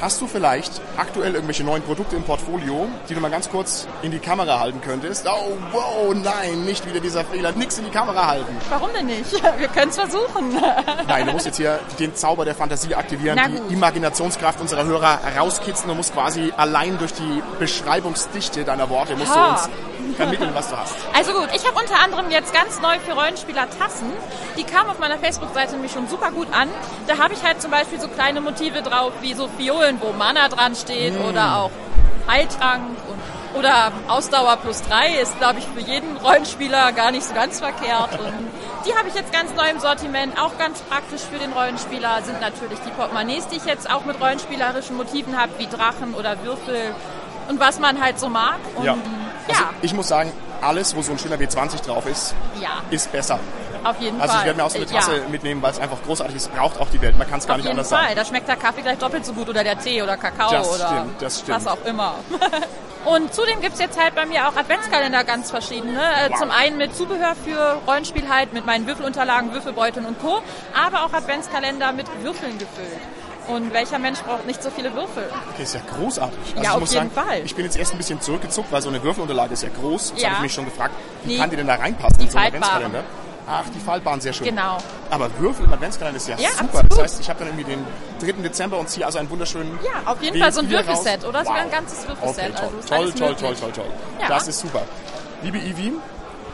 [0.00, 4.10] Hast du vielleicht aktuell irgendwelche neuen Produkte im Portfolio, die du mal ganz kurz in
[4.10, 5.28] die Kamera halten könntest?
[5.28, 7.52] Oh, wow, nein, nicht wieder dieser Fehler.
[7.52, 8.56] Nix in die Kamera halten.
[8.70, 9.30] Warum denn nicht?
[9.58, 10.54] Wir können es versuchen.
[11.06, 13.74] Nein, du musst jetzt hier den Zauber der Fantasie aktivieren, die.
[13.74, 19.38] Imaginationskraft unserer Hörer rauskitzen und musst quasi allein durch die Beschreibungsdichte deiner Worte musst du
[19.38, 19.68] uns
[20.20, 20.94] vermitteln, was du hast.
[21.14, 24.12] Also gut, ich habe unter anderem jetzt ganz neu für Rollenspieler Tassen.
[24.56, 26.68] Die kamen auf meiner Facebook-Seite nämlich schon super gut an.
[27.06, 30.48] Da habe ich halt zum Beispiel so kleine Motive drauf, wie so Fiolen, wo Mana
[30.48, 31.70] dran steht oder auch
[32.28, 37.34] Heiltrank und, oder Ausdauer plus drei ist, glaube ich, für jeden Rollenspieler gar nicht so
[37.34, 38.18] ganz verkehrt.
[38.20, 38.32] Und
[38.86, 40.40] die habe ich jetzt ganz neu im Sortiment.
[40.40, 44.20] Auch ganz praktisch für den Rollenspieler sind natürlich die Portemonnaies, die ich jetzt auch mit
[44.20, 46.94] rollenspielerischen Motiven habe, wie Drachen oder Würfel
[47.48, 48.58] und was man halt so mag.
[48.76, 48.96] Und Ja.
[49.50, 50.32] Also ja, ich muss sagen,
[50.62, 52.68] alles, wo so ein schöner W20 drauf ist, ja.
[52.90, 53.38] ist besser.
[53.82, 54.40] Auf jeden Also Fall.
[54.40, 56.54] ich werde mir auch so eine Äh, Tasse Ja, mitnehmen, weil es einfach großartig ist.
[56.54, 57.16] Braucht auch die Welt.
[57.16, 58.02] Man kann es gar auf nicht jeden anders Fall.
[58.02, 58.14] sagen.
[58.16, 60.86] Da schmeckt der Kaffee gleich doppelt so gut oder der Tee oder Kakao Das oder
[60.86, 61.56] stimmt, das stimmt.
[61.56, 62.14] was auch immer.
[63.06, 65.98] Und zudem gibt's jetzt halt bei mir auch Adventskalender ganz verschiedene.
[66.02, 66.38] Äh, Wow.
[66.38, 70.42] Zum einen mit Zubehör für Rollenspiel halt, mit meinen Würfelunterlagen, Würfelbeuteln und Co.
[70.78, 73.00] Aber auch Adventskalender mit Würfeln gefüllt.
[73.50, 75.24] Und welcher Mensch braucht nicht so viele Würfel?
[75.52, 76.38] Okay, ist ja großartig.
[76.38, 77.40] Also Ja, ich auf jeden sagen, Fall.
[77.44, 80.10] ich bin jetzt erst ein bisschen zurückgezuckt, weil so eine Würfelunterlage ist ja groß.
[80.10, 80.28] Jetzt Ja.
[80.28, 81.38] habe ich mich schon gefragt, wie Nee.
[81.38, 82.46] kann die denn da reinpassen Die in so einen.
[82.48, 83.04] Adventskalender?
[83.52, 84.46] Ach, die faltbaren, sehr schön.
[84.46, 84.78] Genau.
[85.10, 86.62] Aber Würfel im Adventskalender ist ja, Ja, super.
[86.64, 86.92] absolut.
[86.92, 87.84] Das heißt, ich habe dann irgendwie den
[88.20, 88.42] 3.
[88.42, 91.28] Dezember und ziehe also einen wunderschönen Ja, auf jeden W4 Fall so ein Würfelset, raus.
[91.28, 91.44] oder?
[91.44, 91.54] Wow.
[91.56, 92.44] ein ganzes Würfelset.
[92.44, 93.60] Okay, toll, Also toll, alles toll, toll, möglich.
[93.60, 93.84] toll, toll.
[94.20, 94.28] Ja.
[94.28, 94.82] Das ist super.
[95.42, 95.92] Liebe Ivi,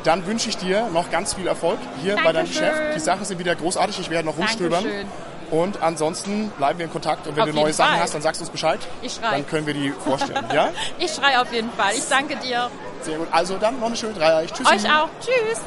[0.05, 2.63] dann wünsche ich dir noch ganz viel Erfolg hier bei deinem Dankeschön.
[2.71, 2.95] Geschäft.
[2.95, 3.99] Die Sachen sind wieder großartig.
[4.01, 4.83] Ich werde noch rumstöbern.
[4.85, 5.07] Dankeschön.
[5.51, 7.27] Und ansonsten bleiben wir in Kontakt.
[7.27, 8.01] Und wenn Auf du neue Sachen Fall.
[8.01, 8.81] hast, dann sagst du uns Bescheid.
[9.03, 9.31] Ich schrei.
[9.31, 10.45] Dann können wir die vorstellen.
[10.53, 10.73] ja?
[10.99, 11.95] Ich schreie auf jeden Fall.
[11.95, 12.71] Ich danke dir.
[13.03, 13.29] Sehr gut.
[13.31, 14.53] Also dann noch eine schöne Dreieich.
[14.53, 14.67] Tschüss.
[14.69, 15.09] Euch auch.
[15.21, 15.61] Tschüss.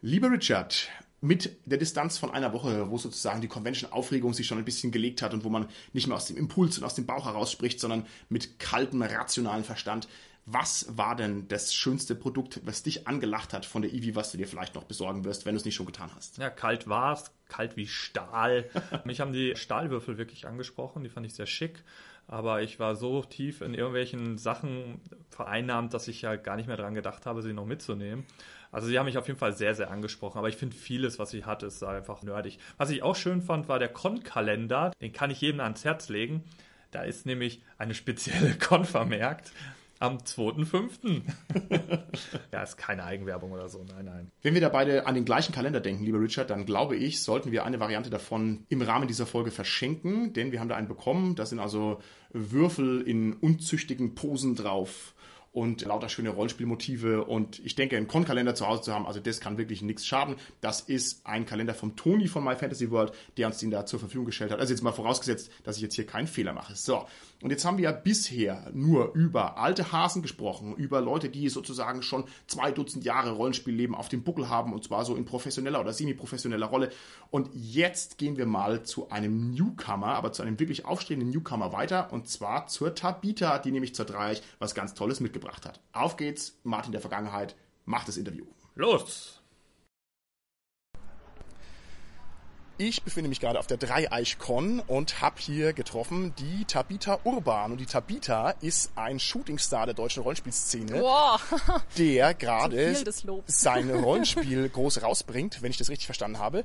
[0.00, 0.88] Lieber Richard,
[1.20, 5.22] mit der Distanz von einer Woche, wo sozusagen die Convention-Aufregung sich schon ein bisschen gelegt
[5.22, 7.80] hat und wo man nicht mehr aus dem Impuls und aus dem Bauch heraus spricht,
[7.80, 10.08] sondern mit kaltem, rationalen Verstand.
[10.50, 14.38] Was war denn das schönste Produkt, was dich angelacht hat von der Ivi, was du
[14.38, 16.38] dir vielleicht noch besorgen wirst, wenn du es nicht schon getan hast?
[16.38, 18.70] Ja, kalt war's, kalt wie Stahl.
[19.04, 21.84] Mich haben die Stahlwürfel wirklich angesprochen, die fand ich sehr schick.
[22.26, 26.76] Aber ich war so tief in irgendwelchen Sachen vereinnahmt, dass ich ja gar nicht mehr
[26.78, 28.24] dran gedacht habe, sie noch mitzunehmen.
[28.72, 30.38] Also sie haben mich auf jeden Fall sehr, sehr angesprochen.
[30.38, 32.58] Aber ich finde vieles, was sie hat, ist einfach nerdig.
[32.78, 34.92] Was ich auch schön fand, war der Con-Kalender.
[35.00, 36.44] Den kann ich jedem ans Herz legen.
[36.90, 39.52] Da ist nämlich eine spezielle Con vermerkt.
[39.98, 41.22] Am 2.5.
[42.52, 44.30] ja, ist keine Eigenwerbung oder so, nein, nein.
[44.42, 47.52] Wenn wir da beide an den gleichen Kalender denken, lieber Richard, dann glaube ich, sollten
[47.52, 51.34] wir eine Variante davon im Rahmen dieser Folge verschenken, denn wir haben da einen bekommen.
[51.34, 52.00] Das sind also
[52.32, 55.14] Würfel in unzüchtigen Posen drauf
[55.58, 57.24] und lauter schöne Rollenspielmotive.
[57.24, 60.36] Und ich denke, einen Con-Kalender zu Hause zu haben, also das kann wirklich nichts schaden.
[60.60, 63.98] Das ist ein Kalender vom Toni von My Fantasy World, der uns den da zur
[63.98, 64.60] Verfügung gestellt hat.
[64.60, 66.76] Also jetzt mal vorausgesetzt, dass ich jetzt hier keinen Fehler mache.
[66.76, 67.06] So,
[67.42, 72.02] und jetzt haben wir ja bisher nur über alte Hasen gesprochen, über Leute, die sozusagen
[72.02, 75.92] schon zwei Dutzend Jahre Rollenspielleben auf dem Buckel haben, und zwar so in professioneller oder
[75.92, 76.90] semi-professioneller Rolle.
[77.30, 82.12] Und jetzt gehen wir mal zu einem Newcomer, aber zu einem wirklich aufstrebenden Newcomer weiter,
[82.12, 85.80] und zwar zur Tabita, die nämlich zur Dreieich was ganz Tolles mitgebracht hat.
[85.92, 88.46] Auf geht's, Martin der Vergangenheit, macht das Interview.
[88.74, 89.37] Los!
[92.80, 97.72] Ich befinde mich gerade auf der Dreieichkon und habe hier getroffen die Tabita Urban.
[97.72, 101.42] Und die Tabita ist ein Shootingstar der deutschen Rollenspielszene, Wow.
[101.98, 102.94] der gerade
[103.46, 106.62] sein Rollenspiel groß rausbringt, wenn ich das richtig verstanden habe.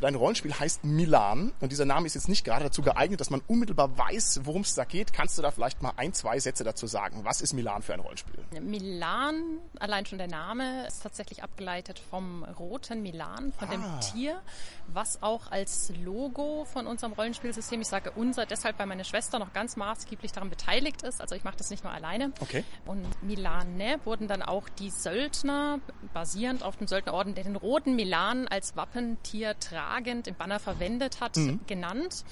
[0.00, 3.40] Dein Rollenspiel heißt Milan und dieser Name ist jetzt nicht gerade dazu geeignet, dass man
[3.46, 5.12] unmittelbar weiß, worum es da geht.
[5.12, 7.20] Kannst du da vielleicht mal ein, zwei Sätze dazu sagen?
[7.22, 8.40] Was ist Milan für ein Rollenspiel?
[8.60, 13.70] Milan, allein schon der Name, ist tatsächlich abgeleitet vom roten Milan, von Ah.
[13.70, 14.42] dem Tier,
[14.88, 19.52] was auch als Logo von unserem Rollenspielsystem, ich sage unser, deshalb weil meine Schwester noch
[19.52, 21.20] ganz maßgeblich daran beteiligt ist.
[21.20, 22.32] Also ich mache das nicht nur alleine.
[22.40, 22.64] Okay.
[22.84, 25.80] Und Milane wurden dann auch die Söldner,
[26.12, 31.38] basierend auf dem Söldnerorden, der den roten Milan als Wappentier tragend im Banner verwendet hat,
[31.66, 32.24] genannt.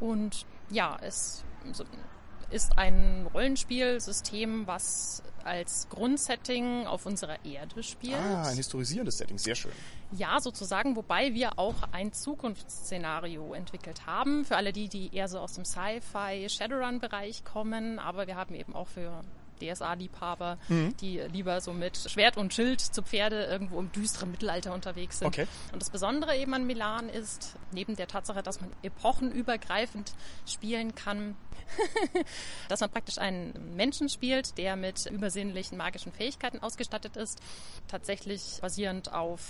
[0.00, 1.44] Und ja, es
[2.50, 8.14] ist ein Rollenspielsystem, was als Grundsetting auf unserer Erde spielt.
[8.14, 9.72] Ah, ein historisierendes Setting, sehr schön.
[10.12, 14.44] Ja, sozusagen, wobei wir auch ein Zukunftsszenario entwickelt haben.
[14.44, 17.98] Für alle die, die eher so aus dem Sci-Fi, Shadowrun-Bereich kommen.
[17.98, 19.22] Aber wir haben eben auch für
[19.60, 20.58] DSA-Liebhaber,
[21.00, 25.28] die lieber so mit Schwert und Schild zu Pferde irgendwo im düsteren Mittelalter unterwegs sind.
[25.28, 25.46] Okay.
[25.72, 30.12] Und das Besondere eben an Milan ist, neben der Tatsache, dass man epochenübergreifend
[30.46, 31.36] spielen kann,
[32.68, 37.40] dass man praktisch einen Menschen spielt, der mit übersinnlichen magischen Fähigkeiten ausgestattet ist,
[37.88, 39.40] tatsächlich basierend auf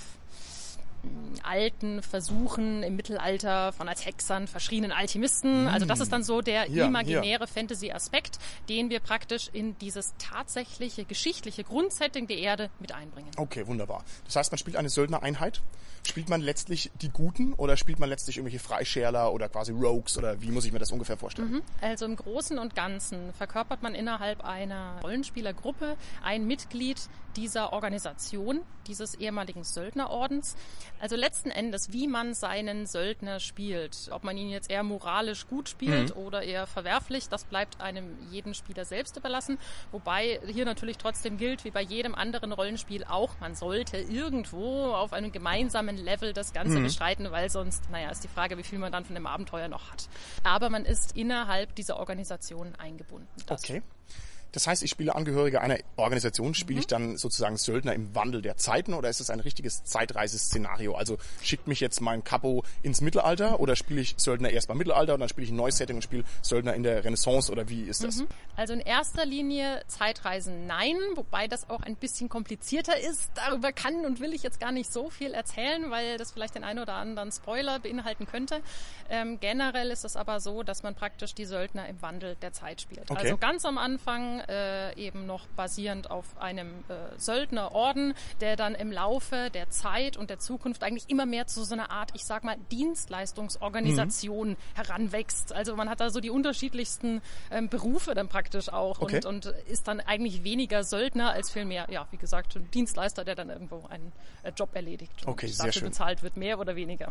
[1.43, 5.69] alten Versuchen im Mittelalter von als Hexern verschriebenen Alchemisten.
[5.69, 8.39] Also das ist dann so der Ja, imaginäre Fantasy-Aspekt,
[8.69, 13.31] den wir praktisch in dieses tatsächliche geschichtliche Grundsetting der Erde mit einbringen.
[13.37, 14.05] Okay, wunderbar.
[14.25, 15.63] Das heißt, man spielt eine Söldnereinheit.
[16.07, 20.41] Spielt man letztlich die Guten oder spielt man letztlich irgendwelche Freischärler oder quasi Rogues oder
[20.41, 21.61] wie muss ich mir das ungefähr vorstellen?
[21.83, 26.97] Also im Großen und Ganzen verkörpert man innerhalb einer Rollenspielergruppe ein Mitglied
[27.37, 30.57] dieser Organisation, dieses ehemaligen Söldnerordens.
[31.01, 35.68] Also letzten Endes, wie man seinen Söldner spielt, ob man ihn jetzt eher moralisch gut
[35.68, 39.59] spielt oder eher verwerflich, das bleibt einem jeden Spieler selbst überlassen.
[39.93, 45.12] Wobei hier natürlich trotzdem gilt, wie bei jedem anderen Rollenspiel auch, man sollte irgendwo auf
[45.12, 48.93] einem gemeinsamen Level das Ganze beschreiten, weil sonst, naja, ist die Frage, wie viel man
[48.93, 50.09] dann von dem Abenteuer noch hat.
[50.43, 53.28] Aber man ist innerhalb dieser Organisation eingebunden.
[53.47, 53.83] Das Okay.
[54.53, 58.57] Das heißt, ich spiele Angehörige einer Organisation, spiele ich dann sozusagen Söldner im Wandel der
[58.57, 60.95] Zeiten oder ist es ein richtiges Zeitreiseszenario?
[60.95, 65.15] Also schickt mich jetzt mein Kapo ins Mittelalter oder spiele ich Söldner erst beim Mittelalter
[65.15, 67.83] und dann spiele ich ein neues Setting und spiele Söldner in der Renaissance oder wie
[67.83, 68.25] ist das?
[68.57, 73.31] Also in erster Linie Zeitreisen nein, wobei das auch ein bisschen komplizierter ist.
[73.35, 76.65] Darüber kann und will ich jetzt gar nicht so viel erzählen, weil das vielleicht den
[76.65, 78.61] einen oder anderen Spoiler beinhalten könnte.
[79.09, 82.81] Ähm, generell ist es aber so, dass man praktisch die Söldner im Wandel der Zeit
[82.81, 83.11] spielt.
[83.11, 83.21] Okay.
[83.21, 88.93] Also ganz am Anfang äh, eben noch basierend auf einem äh, Söldnerorden, der dann im
[88.93, 92.45] Laufe der Zeit und der Zukunft eigentlich immer mehr zu so einer Art, ich sag
[92.45, 95.53] mal, Dienstleistungsorganisation heranwächst.
[95.53, 97.20] Also man hat da so die unterschiedlichsten
[97.51, 99.16] ähm, Berufe dann praktisch auch Okay.
[99.16, 103.34] und, und ist dann eigentlich weniger Söldner als vielmehr, ja, wie gesagt, ein Dienstleister, der
[103.34, 104.12] dann irgendwo einen
[104.43, 105.88] äh, Job erledigt und Okay, sehr dafür schön.
[105.88, 107.11] bezahlt wird, mehr oder weniger.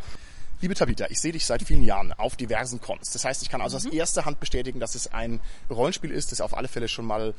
[0.61, 3.11] Liebe Tabita, ich sehe dich seit vielen Jahren auf diversen Cons.
[3.11, 6.41] Das heißt, ich kann also aus erster Hand bestätigen, dass es ein Rollenspiel ist, das
[6.41, 7.33] auf alle Fälle schon mal So.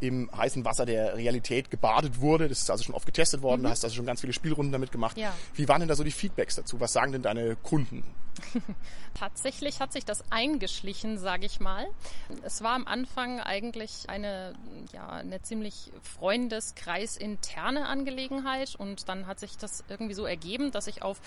[0.00, 2.48] Im heißen Wasser der Realität gebadet wurde.
[2.48, 3.62] Das ist also schon oft getestet worden.
[3.62, 5.16] Du hast also schon ganz viele Spielrunden damit gemacht.
[5.16, 5.34] Ja.
[5.54, 6.80] Wie waren denn da so die Feedbacks dazu?
[6.80, 8.04] Was sagen denn deine Kunden?
[9.14, 11.86] Tatsächlich hat sich das eingeschlichen, sage ich mal.
[12.42, 14.54] Es war am Anfang eigentlich eine,
[14.92, 21.02] ja, eine ziemlich freundeskreisinterne Angelegenheit und dann hat sich das irgendwie so ergeben, dass ich
[21.02, 21.20] auf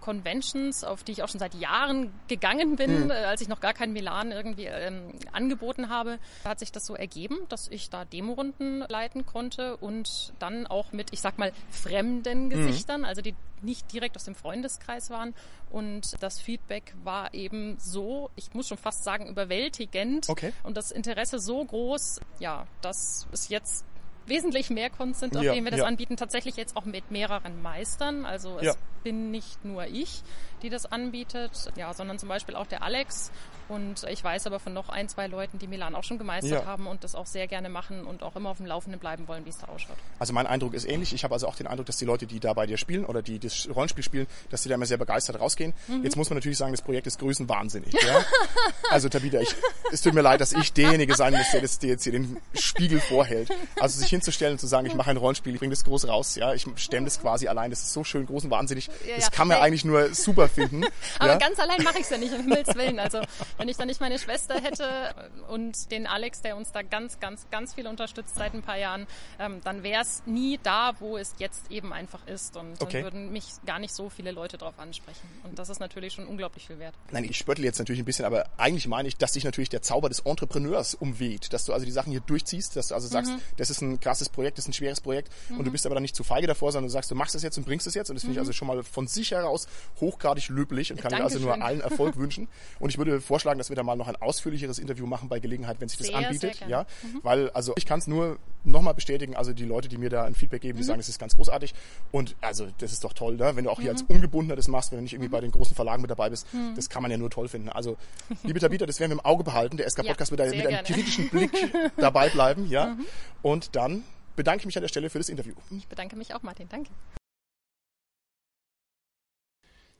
[0.00, 3.74] Conventions, auf die ich auch schon seit Jahren gegangen bin, äh, als ich noch gar
[3.74, 8.80] kein Milan irgendwie ähm, angeboten habe, hat sich das so ergeben, dass ich da Demorunden
[8.88, 12.50] leiten konnte und dann auch mit, ich sag mal, fremden mhm.
[12.50, 13.06] Gesichtern, mhm.
[13.06, 15.34] also die nicht direkt aus dem Freundeskreis waren.
[15.70, 20.28] Und das Feedback war eben so, ich muss schon fast sagen, überwältigend.
[20.28, 20.52] Okay.
[20.62, 23.84] Und das Interesse so groß, ja, dass es jetzt
[24.26, 25.86] wesentlich mehr Kunst sind, auf ja, denen wir das ja.
[25.86, 26.16] anbieten.
[26.16, 28.24] Tatsächlich jetzt auch mit mehreren Meistern.
[28.24, 28.74] Also es ja.
[29.04, 30.22] bin nicht nur ich,
[30.62, 33.30] die das anbietet, ja, sondern zum Beispiel auch der Alex
[33.68, 36.66] und ich weiß aber von noch ein, zwei Leuten, die Milan auch schon gemeistert ja.
[36.66, 39.44] haben und das auch sehr gerne machen und auch immer auf dem Laufenden bleiben wollen,
[39.44, 39.96] wie es da ausschaut.
[40.18, 41.12] Also mein Eindruck ist ähnlich.
[41.12, 43.22] Ich habe also auch den Eindruck, dass die Leute, die da bei dir spielen oder
[43.22, 45.74] die das Rollenspiel spielen, dass die da immer sehr begeistert rausgehen.
[45.88, 46.04] Mhm.
[46.04, 47.92] Jetzt muss man natürlich sagen, das Projekt ist größenwahnsinnig.
[47.92, 48.24] Ja?
[48.90, 49.54] also Tabitha, ich,
[49.92, 53.00] es tut mir leid, dass ich derjenige sein muss, der das jetzt hier den Spiegel
[53.00, 53.50] vorhält.
[53.80, 56.36] Also sich hinzustellen und zu sagen, ich mache ein Rollenspiel, ich bringe das groß raus,
[56.36, 58.88] ja, ich stemme das quasi allein, das ist so schön groß und wahnsinnig.
[59.06, 59.66] Ja, das kann man hey.
[59.66, 60.84] eigentlich nur super finden.
[61.18, 62.98] Aber ganz allein mache ich es ja nicht, um Himmels Willen.
[62.98, 63.20] Also
[63.58, 65.14] wenn ich dann nicht meine Schwester hätte
[65.48, 69.06] und den Alex, der uns da ganz, ganz, ganz viel unterstützt seit ein paar Jahren,
[69.38, 72.56] ähm, dann wäre es nie da, wo es jetzt eben einfach ist.
[72.56, 73.02] Und okay.
[73.02, 75.28] dann würden mich gar nicht so viele Leute darauf ansprechen.
[75.44, 76.94] Und das ist natürlich schon unglaublich viel wert.
[77.10, 79.82] Nein, ich spöttel jetzt natürlich ein bisschen, aber eigentlich meine ich, dass sich natürlich der
[79.82, 83.32] Zauber des Entrepreneurs umweht, dass du also die Sachen hier durchziehst, dass du also sagst,
[83.32, 83.40] mhm.
[83.56, 85.58] das ist ein krasses Projekt, das ist ein schweres Projekt mhm.
[85.58, 87.42] und du bist aber dann nicht zu feige davor, sondern du sagst, du machst es
[87.42, 88.42] jetzt und bringst es jetzt und das finde ich mhm.
[88.42, 89.66] also schon mal von sich heraus
[90.00, 92.48] hochgradig löblich und kann dir also nur allen Erfolg wünschen.
[92.78, 95.80] Und ich würde vorschlagen, dass wir da mal noch ein ausführlicheres Interview machen bei Gelegenheit,
[95.80, 96.56] wenn sich das sehr, anbietet.
[96.56, 97.20] Sehr ja, mhm.
[97.22, 99.36] weil also ich kann es nur nochmal bestätigen.
[99.36, 100.86] Also die Leute, die mir da ein Feedback geben, die mhm.
[100.86, 101.74] sagen, es ist ganz großartig.
[102.10, 103.54] Und also das ist doch toll, ne?
[103.54, 104.16] wenn du auch hier als mhm.
[104.16, 106.52] Ungebundener das machst, wenn du nicht irgendwie bei den großen Verlagen mit dabei bist.
[106.52, 106.74] Mhm.
[106.74, 107.68] Das kann man ja nur toll finden.
[107.68, 107.96] Also
[108.42, 109.76] liebe Tabita, das werden wir im Auge behalten.
[109.76, 111.52] Der SK Podcast ja, wird da mit einem kritischen Blick
[111.96, 112.68] dabei bleiben.
[112.68, 113.06] Ja, mhm.
[113.42, 115.54] und dann bedanke ich mich an der Stelle für das Interview.
[115.70, 116.68] Ich bedanke mich auch, Martin.
[116.68, 116.90] Danke.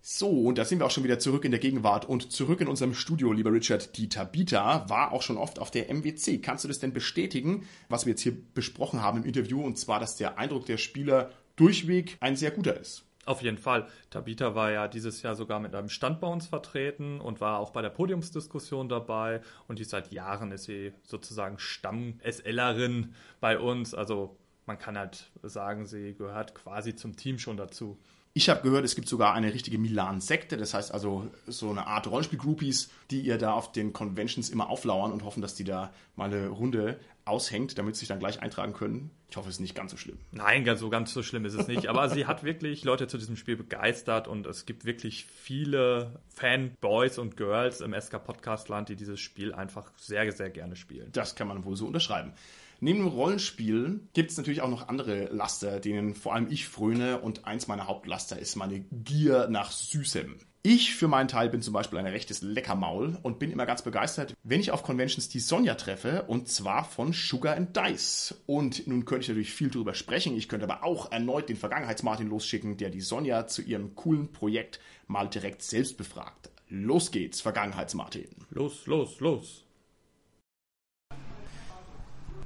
[0.09, 2.69] So, und da sind wir auch schon wieder zurück in der Gegenwart und zurück in
[2.69, 3.97] unserem Studio, lieber Richard.
[3.97, 6.39] Die Tabita war auch schon oft auf der MWC.
[6.41, 9.99] Kannst du das denn bestätigen, was wir jetzt hier besprochen haben im Interview, und zwar,
[9.99, 13.05] dass der Eindruck der Spieler durchweg ein sehr guter ist?
[13.25, 13.89] Auf jeden Fall.
[14.11, 17.71] Tabita war ja dieses Jahr sogar mit einem Stand bei uns vertreten und war auch
[17.71, 19.41] bei der Podiumsdiskussion dabei.
[19.67, 23.93] Und die seit Jahren ist sie sozusagen Stamm-SLerin bei uns.
[23.93, 24.37] Also
[24.67, 27.99] man kann halt sagen, sie gehört quasi zum Team schon dazu.
[28.37, 32.07] Ich habe gehört, es gibt sogar eine richtige Milan-Sekte, das heißt also so eine Art
[32.07, 36.27] Rollenspiel-Groupies, die ihr da auf den Conventions immer auflauern und hoffen, dass die da mal
[36.27, 39.11] eine Runde aushängt, damit sie sich dann gleich eintragen können.
[39.31, 40.19] Ich hoffe, es ist nicht ganz so schlimm.
[40.33, 41.87] Nein, so ganz so schlimm ist es nicht.
[41.89, 47.17] Aber sie hat wirklich Leute zu diesem Spiel begeistert und es gibt wirklich viele Fanboys
[47.17, 51.09] und Girls im SK Podcast Land, die dieses Spiel einfach sehr, sehr gerne spielen.
[51.13, 52.35] Das kann man wohl so unterschreiben.
[52.81, 57.21] Neben dem Rollenspiel gibt es natürlich auch noch andere Laster, denen vor allem ich fröne
[57.21, 60.37] und eins meiner Hauptlaster ist meine Gier nach Süßem.
[60.69, 64.35] Ich für meinen Teil bin zum Beispiel ein rechtes Leckermaul und bin immer ganz begeistert,
[64.43, 68.35] wenn ich auf Conventions die Sonja treffe und zwar von Sugar and Dice.
[68.47, 72.29] Und nun könnte ich natürlich viel drüber sprechen, ich könnte aber auch erneut den Vergangenheitsmartin
[72.29, 76.51] losschicken, der die Sonja zu ihrem coolen Projekt mal direkt selbst befragt.
[76.69, 78.27] Los geht's, Vergangenheitsmartin.
[78.51, 79.66] Los, los, los.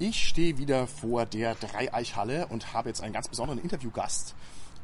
[0.02, 4.34] Ich stehe wieder vor der Dreieichhalle und habe jetzt einen ganz besonderen Interviewgast.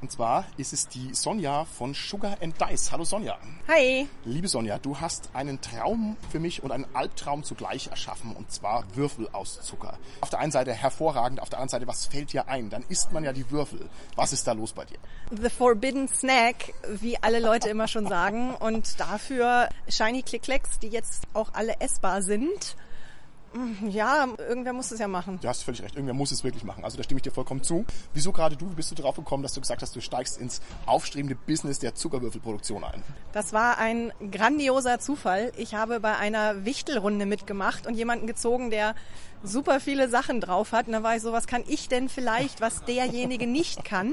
[0.02, 2.92] Und zwar ist es die Sonja von Sugar and Dice.
[2.92, 3.38] Hallo Sonja.
[3.66, 4.06] Hi.
[4.26, 8.84] Liebe Sonja, du hast einen Traum für mich und einen Albtraum zugleich erschaffen, und zwar
[8.94, 9.96] Würfel aus Zucker.
[10.20, 12.68] Auf der einen Seite hervorragend, auf der anderen Seite, was fällt dir ein?
[12.68, 13.88] Dann isst man ja die Würfel.
[14.16, 14.98] Was ist da los bei dir?
[15.30, 18.54] The Forbidden Snack, wie alle Leute immer schon sagen.
[18.54, 22.76] Und dafür Shiny Click Clicks, die jetzt auch alle essbar sind
[23.88, 25.38] ja, irgendwer muss es ja machen.
[25.40, 26.84] Du hast völlig recht, irgendwer muss es wirklich machen.
[26.84, 27.84] Also da stimme ich dir vollkommen zu.
[28.14, 30.60] Wieso gerade du, wie bist du drauf gekommen, dass du gesagt hast, du steigst ins
[30.86, 33.02] aufstrebende Business der Zuckerwürfelproduktion ein?
[33.32, 35.52] Das war ein grandioser Zufall.
[35.56, 38.94] Ich habe bei einer Wichtelrunde mitgemacht und jemanden gezogen, der
[39.42, 40.86] super viele Sachen drauf hat.
[40.86, 44.12] Und da war ich so, was kann ich denn vielleicht, was derjenige nicht kann?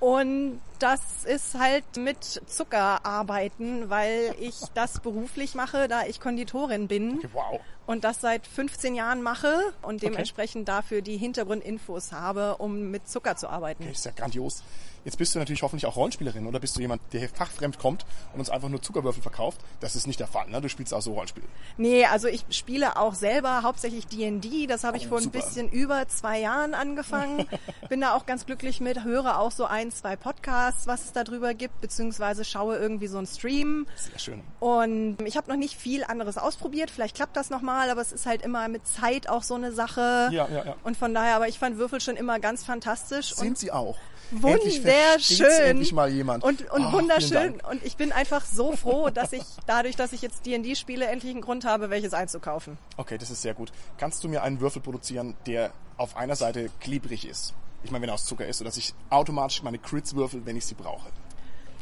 [0.00, 6.86] Und das ist halt mit Zucker arbeiten, weil ich das beruflich mache, da ich Konditorin
[6.86, 7.20] bin.
[7.32, 7.60] Wow.
[7.88, 10.76] Und das seit 15 Jahren mache und dementsprechend okay.
[10.76, 13.82] dafür die Hintergrundinfos habe, um mit Zucker zu arbeiten.
[13.82, 14.62] Okay, ist ja grandios.
[15.08, 18.40] Jetzt bist du natürlich hoffentlich auch Rollenspielerin oder bist du jemand, der fachfremd kommt und
[18.40, 19.58] uns einfach nur Zuckerwürfel verkauft?
[19.80, 20.60] Das ist nicht der Fall, ne?
[20.60, 21.46] Du spielst auch so Rollenspiele.
[21.76, 24.66] Nee, also ich spiele auch selber hauptsächlich D&D.
[24.66, 25.38] Das habe ich oh, vor super.
[25.38, 27.46] ein bisschen über zwei Jahren angefangen.
[27.88, 31.24] Bin da auch ganz glücklich mit, höre auch so ein, zwei Podcasts, was es da
[31.24, 33.86] drüber gibt, beziehungsweise schaue irgendwie so einen Stream.
[33.96, 34.42] Sehr schön.
[34.60, 36.90] Und ich habe noch nicht viel anderes ausprobiert.
[36.90, 40.28] Vielleicht klappt das nochmal, aber es ist halt immer mit Zeit auch so eine Sache.
[40.32, 40.76] Ja, ja, ja.
[40.82, 43.34] Und von daher, aber ich fand Würfel schon immer ganz fantastisch.
[43.34, 43.96] Sind sie auch.
[44.30, 45.46] wunderschön.
[45.46, 46.44] Endlich mal jemand.
[46.44, 47.60] Und, und oh, wunderschön.
[47.70, 51.32] Und ich bin einfach so froh, dass ich dadurch, dass ich jetzt D&D spiele, endlich
[51.32, 52.78] einen Grund habe, welches einzukaufen.
[52.96, 53.72] Okay, das ist sehr gut.
[53.96, 57.54] Kannst du mir einen Würfel produzieren, der auf einer Seite klebrig ist?
[57.84, 60.66] Ich meine, wenn er aus Zucker ist, sodass ich automatisch meine Crits würfel, wenn ich
[60.66, 61.08] sie brauche.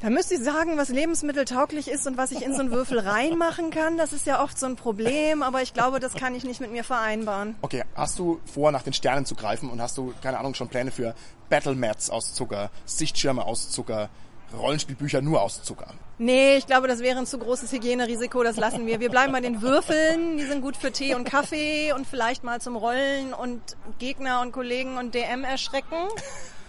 [0.03, 3.71] Da müsste ich sagen, was lebensmitteltauglich ist und was ich in so einen Würfel reinmachen
[3.71, 3.97] kann.
[3.97, 6.71] Das ist ja oft so ein Problem, aber ich glaube, das kann ich nicht mit
[6.71, 7.57] mir vereinbaren.
[7.63, 10.69] Okay, hast du vor, nach den Sternen zu greifen und hast du, keine Ahnung, schon
[10.69, 11.15] Pläne für
[11.49, 14.11] Battle Mats aus Zucker, Sichtschirme aus Zucker,
[14.57, 15.95] Rollenspielbücher nur aus Zucker?
[16.19, 19.01] Nee, ich glaube, das wäre ein zu großes Hygienerisiko, das lassen wir.
[19.01, 22.61] Wir bleiben bei den Würfeln, die sind gut für Tee und Kaffee und vielleicht mal
[22.61, 23.61] zum Rollen und
[23.99, 25.97] Gegner und Kollegen und DM erschrecken.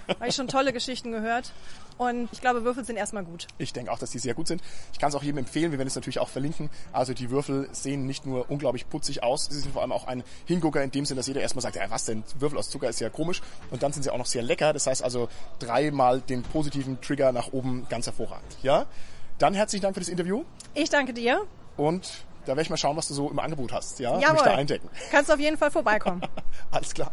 [0.08, 1.52] Habe ich schon tolle Geschichten gehört.
[1.98, 3.48] Und ich glaube, Würfel sind erstmal gut.
[3.58, 4.62] Ich denke auch, dass die sehr gut sind.
[4.94, 5.72] Ich kann es auch jedem empfehlen.
[5.72, 6.70] Wir werden es natürlich auch verlinken.
[6.94, 10.24] Also die Würfel sehen nicht nur unglaublich putzig aus, sie sind vor allem auch ein
[10.46, 13.00] Hingucker in dem Sinn, dass jeder erstmal sagt, ja was denn, Würfel aus Zucker ist
[13.00, 13.42] ja komisch.
[13.72, 14.74] Und dann sind sie auch noch sehr lecker.
[14.74, 15.30] Das heißt also
[15.60, 18.58] dreimal den positiven Trigger nach oben ganz hervorragend.
[18.62, 18.86] Ja?
[19.40, 20.44] Dann herzlichen Dank für das Interview.
[20.74, 21.42] Ich danke dir.
[21.78, 24.00] Und da werde ich mal schauen, was du so im Angebot hast.
[24.00, 24.18] Ja?
[24.20, 24.34] Jawohl.
[24.34, 24.90] Mich da eindecken.
[25.12, 26.22] Kannst auf jeden Fall vorbeikommen.
[26.72, 27.12] Alles klar.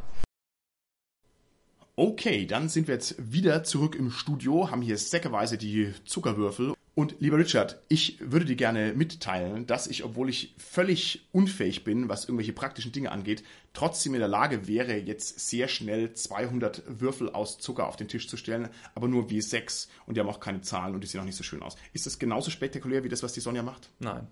[1.96, 6.74] Okay, dann sind wir jetzt wieder zurück im Studio, haben hier säckeweise die Zuckerwürfel.
[6.96, 12.08] Und lieber Richard, ich würde dir gerne mitteilen, dass ich, obwohl ich völlig unfähig bin,
[12.08, 17.30] was irgendwelche praktischen Dinge angeht, trotzdem in der Lage wäre, jetzt sehr schnell 200 Würfel
[17.30, 20.40] aus Zucker auf den Tisch zu stellen, aber nur wie 6 und die haben auch
[20.40, 21.76] keine Zahlen und die sehen auch nicht so schön aus.
[21.92, 23.90] Ist das genauso spektakulär wie das, was die Sonja macht?
[24.00, 24.26] Nein.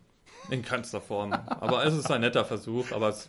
[0.51, 1.32] In keinster Form.
[1.32, 3.28] Aber es ist ein netter Versuch, aber es.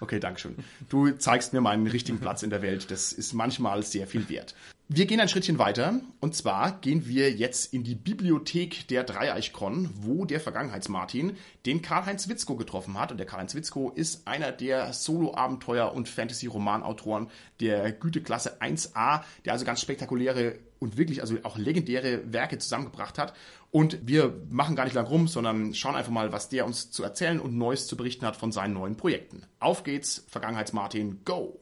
[0.00, 0.56] okay, Dankeschön.
[0.88, 2.90] Du zeigst mir meinen richtigen Platz in der Welt.
[2.90, 4.54] Das ist manchmal sehr viel wert.
[4.88, 6.00] Wir gehen ein Schrittchen weiter.
[6.20, 12.28] Und zwar gehen wir jetzt in die Bibliothek der Dreieichkron, wo der Vergangenheitsmartin den Karl-Heinz
[12.28, 13.10] Witzko getroffen hat.
[13.10, 19.64] Und der Karl-Heinz Witzko ist einer der Solo-Abenteuer- und Fantasy-Romanautoren der Güteklasse 1a, der also
[19.64, 23.32] ganz spektakuläre und wirklich also auch legendäre Werke zusammengebracht hat.
[23.74, 27.02] Und wir machen gar nicht lang rum, sondern schauen einfach mal, was der uns zu
[27.02, 29.44] erzählen und Neues zu berichten hat von seinen neuen Projekten.
[29.60, 31.58] Auf geht's, Vergangenheitsmartin, go!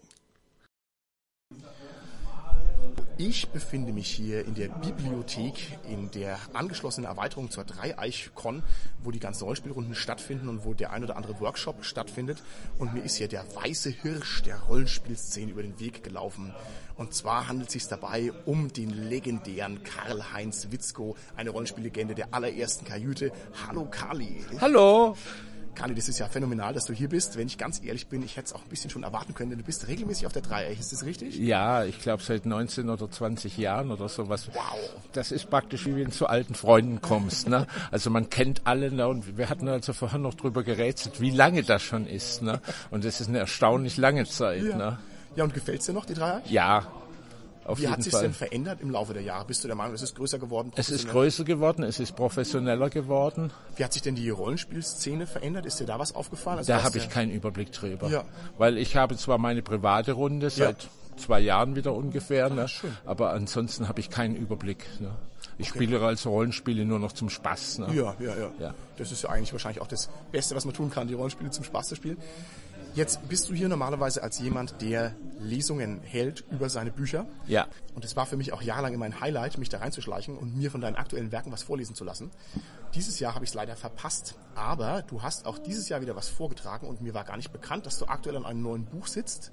[3.17, 8.63] Ich befinde mich hier in der Bibliothek, in der angeschlossenen Erweiterung zur Dreieich-Con,
[9.05, 12.43] wo die ganzen Rollenspielrunden stattfinden und wo der ein oder andere Workshop stattfindet.
[12.79, 16.55] Und mir ist hier der weiße Hirsch der Rollenspielszene über den Weg gelaufen.
[17.01, 22.85] Und zwar handelt es sich dabei um den legendären Karl-Heinz Witzko, eine Rollenspiellegende der allerersten
[22.85, 23.33] Kajüte.
[23.67, 24.45] Hallo Kali.
[24.61, 25.17] Hallo.
[25.75, 27.39] Kali, das ist ja phänomenal, dass du hier bist.
[27.39, 29.61] Wenn ich ganz ehrlich bin, ich hätte es auch ein bisschen schon erwarten können, denn
[29.61, 30.79] du bist regelmäßig auf der Dreieck.
[30.79, 31.39] Ist das richtig?
[31.39, 34.51] Ja, ich glaube seit 19 oder 20 Jahren oder sowas.
[34.53, 34.79] Wow.
[35.15, 37.49] Das ist praktisch wie wenn du zu alten Freunden kommst.
[37.49, 37.67] Ne?
[37.91, 39.09] Also man kennt alle ne?
[39.09, 42.43] und wir hatten also vorher noch drüber gerätselt, wie lange das schon ist.
[42.43, 42.61] Ne?
[42.91, 44.65] Und das ist eine erstaunlich lange Zeit.
[44.65, 44.99] Ja, ne?
[45.37, 46.51] Ja und gefällt es dir noch, die Dreieck?
[46.51, 46.87] Ja,
[47.65, 49.45] auf Wie hat sich denn verändert im Laufe der Jahre?
[49.45, 50.73] Bist du der Meinung, es ist größer geworden?
[50.77, 53.53] Es ist größer geworden, es ist professioneller geworden.
[53.77, 55.67] Wie hat sich denn die Rollenspielszene verändert?
[55.67, 56.59] Ist dir da was aufgefallen?
[56.59, 58.09] Also da habe ich keinen Überblick drüber.
[58.09, 58.25] Ja.
[58.59, 60.89] Weil ich habe zwar meine private Runde seit ja.
[61.17, 62.67] zwei Jahren wieder ungefähr, ne?
[63.05, 64.87] aber ansonsten habe ich keinen Überblick.
[64.99, 65.11] Ne?
[65.59, 65.85] Ich okay.
[65.85, 67.81] spiele also Rollenspiele nur noch zum Spaß.
[67.81, 67.95] Ne?
[67.95, 68.75] Ja, ja, ja, ja.
[68.97, 71.65] Das ist ja eigentlich wahrscheinlich auch das Beste, was man tun kann, die Rollenspiele zum
[71.65, 72.17] Spaß zu spielen.
[72.95, 77.27] Jetzt bist du hier normalerweise als jemand, der Lesungen hält über seine Bücher.
[77.47, 77.69] Ja.
[77.95, 80.73] Und es war für mich auch jahrelang immer ein Highlight, mich da reinzuschleichen und mir
[80.73, 82.31] von deinen aktuellen Werken was vorlesen zu lassen.
[82.95, 84.35] Dieses Jahr habe ich es leider verpasst.
[84.57, 87.87] Aber du hast auch dieses Jahr wieder was vorgetragen und mir war gar nicht bekannt,
[87.87, 89.53] dass du aktuell an einem neuen Buch sitzt.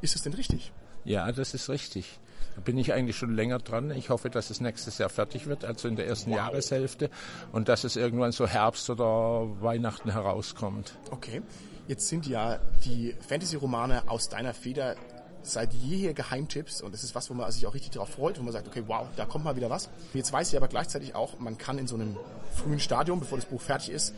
[0.00, 0.72] Ist es denn richtig?
[1.04, 2.18] Ja, das ist richtig.
[2.56, 3.90] Da bin ich eigentlich schon länger dran.
[3.92, 6.38] Ich hoffe, dass es nächstes Jahr fertig wird, also in der ersten wow.
[6.38, 7.10] Jahreshälfte.
[7.52, 10.96] Und dass es irgendwann so Herbst oder Weihnachten herauskommt.
[11.10, 11.42] Okay.
[11.86, 14.96] Jetzt sind ja die Fantasy-Romane aus deiner Feder
[15.42, 18.42] seit jeher Geheimtipps und das ist was, wo man sich auch richtig darauf freut, wo
[18.42, 19.90] man sagt, okay, wow, da kommt mal wieder was.
[20.14, 22.16] Jetzt weiß ich aber gleichzeitig auch, man kann in so einem
[22.52, 24.14] frühen Stadium, bevor das Buch fertig ist,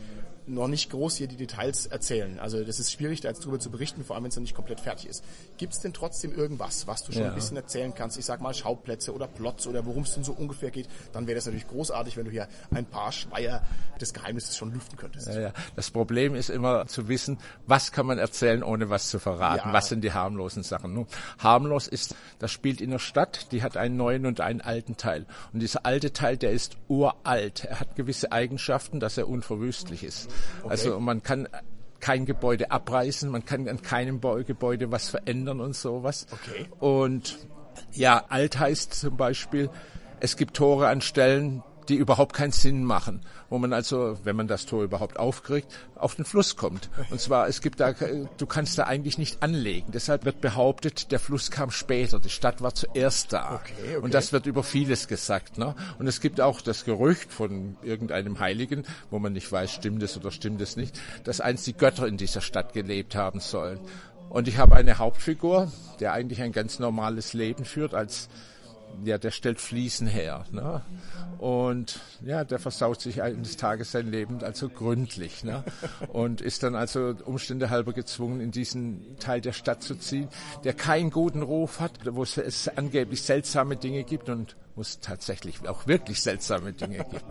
[0.47, 2.39] noch nicht groß hier die Details erzählen.
[2.39, 4.55] Also das ist schwierig, da jetzt drüber zu berichten, vor allem wenn es noch nicht
[4.55, 5.23] komplett fertig ist.
[5.57, 7.29] Gibt es denn trotzdem irgendwas, was du schon ja.
[7.29, 8.17] ein bisschen erzählen kannst?
[8.17, 10.87] Ich sag mal Schauplätze oder Plots oder worum es denn so ungefähr geht.
[11.11, 13.61] Dann wäre das natürlich großartig, wenn du hier ein paar Schleier
[13.99, 15.27] des Geheimnisses schon lüften könntest.
[15.27, 15.53] Ja, ja.
[15.75, 19.73] Das Problem ist immer zu wissen, was kann man erzählen, ohne was zu verraten.
[19.73, 20.93] Was sind die harmlosen Sachen?
[20.93, 21.07] Nun,
[21.39, 25.25] harmlos ist, das spielt in der Stadt, die hat einen neuen und einen alten Teil.
[25.51, 27.65] Und dieser alte Teil, der ist uralt.
[27.65, 30.29] Er hat gewisse Eigenschaften, dass er unverwüstlich ist.
[30.61, 30.69] Okay.
[30.69, 31.47] Also man kann
[31.99, 36.27] kein Gebäude abreißen, man kann an keinem Gebäude was verändern und sowas.
[36.31, 36.67] Okay.
[36.79, 37.37] Und
[37.91, 39.69] ja, alt heißt zum Beispiel,
[40.19, 44.47] es gibt Tore an Stellen, die überhaupt keinen Sinn machen, wo man also, wenn man
[44.47, 46.89] das Tor überhaupt aufkriegt, auf den Fluss kommt.
[47.09, 49.91] Und zwar, es gibt da, du kannst da eigentlich nicht anlegen.
[49.91, 53.55] Deshalb wird behauptet, der Fluss kam später, die Stadt war zuerst da.
[53.55, 53.97] Okay, okay.
[53.97, 55.57] Und das wird über vieles gesagt.
[55.57, 55.75] Ne?
[55.99, 60.17] Und es gibt auch das Gerücht von irgendeinem Heiligen, wo man nicht weiß, stimmt es
[60.17, 63.79] oder stimmt es nicht, dass einst die Götter in dieser Stadt gelebt haben sollen.
[64.29, 68.29] Und ich habe eine Hauptfigur, der eigentlich ein ganz normales Leben führt als
[69.03, 70.45] ja, der stellt Fliesen her.
[70.51, 70.81] Ne?
[71.37, 75.43] Und ja, der versaut sich eines Tages sein Leben also gründlich.
[75.43, 75.63] Ne?
[76.09, 80.29] Und ist dann also Umstände halber gezwungen, in diesen Teil der Stadt zu ziehen,
[80.63, 85.67] der keinen guten Ruf hat, wo es angeblich seltsame Dinge gibt und wo es tatsächlich
[85.67, 87.25] auch wirklich seltsame Dinge gibt.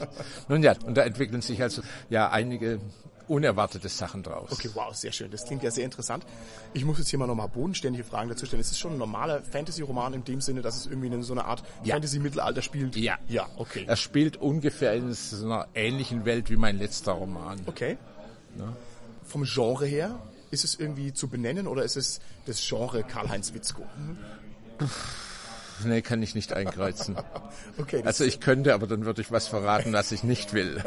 [0.49, 2.81] Nun ja, und da entwickeln sich also ja einige
[3.29, 4.53] unerwartete Sachen draus.
[4.53, 5.31] Okay, wow, sehr schön.
[5.31, 6.25] Das klingt ja sehr interessant.
[6.73, 8.61] Ich muss jetzt hier mal nochmal bodenständige Fragen dazu stellen.
[8.61, 11.47] Ist es schon ein normaler Fantasy-Roman in dem Sinne, dass es irgendwie in so einer
[11.47, 11.95] Art ja.
[11.95, 12.97] Fantasy-Mittelalter spielt?
[12.97, 13.19] Ja.
[13.29, 13.85] Ja, okay.
[13.87, 17.61] Er spielt ungefähr in so einer ähnlichen Welt wie mein letzter Roman.
[17.67, 17.99] Okay.
[18.59, 18.73] Ja.
[19.25, 20.19] Vom Genre her,
[20.51, 23.83] ist es irgendwie zu benennen oder ist es das Genre Karl-Heinz Witzko?
[23.83, 24.19] Mhm.
[25.85, 27.17] Nee, kann ich nicht einkreuzen.
[27.79, 30.83] okay, also ich könnte, aber dann würde ich was verraten, was ich nicht will.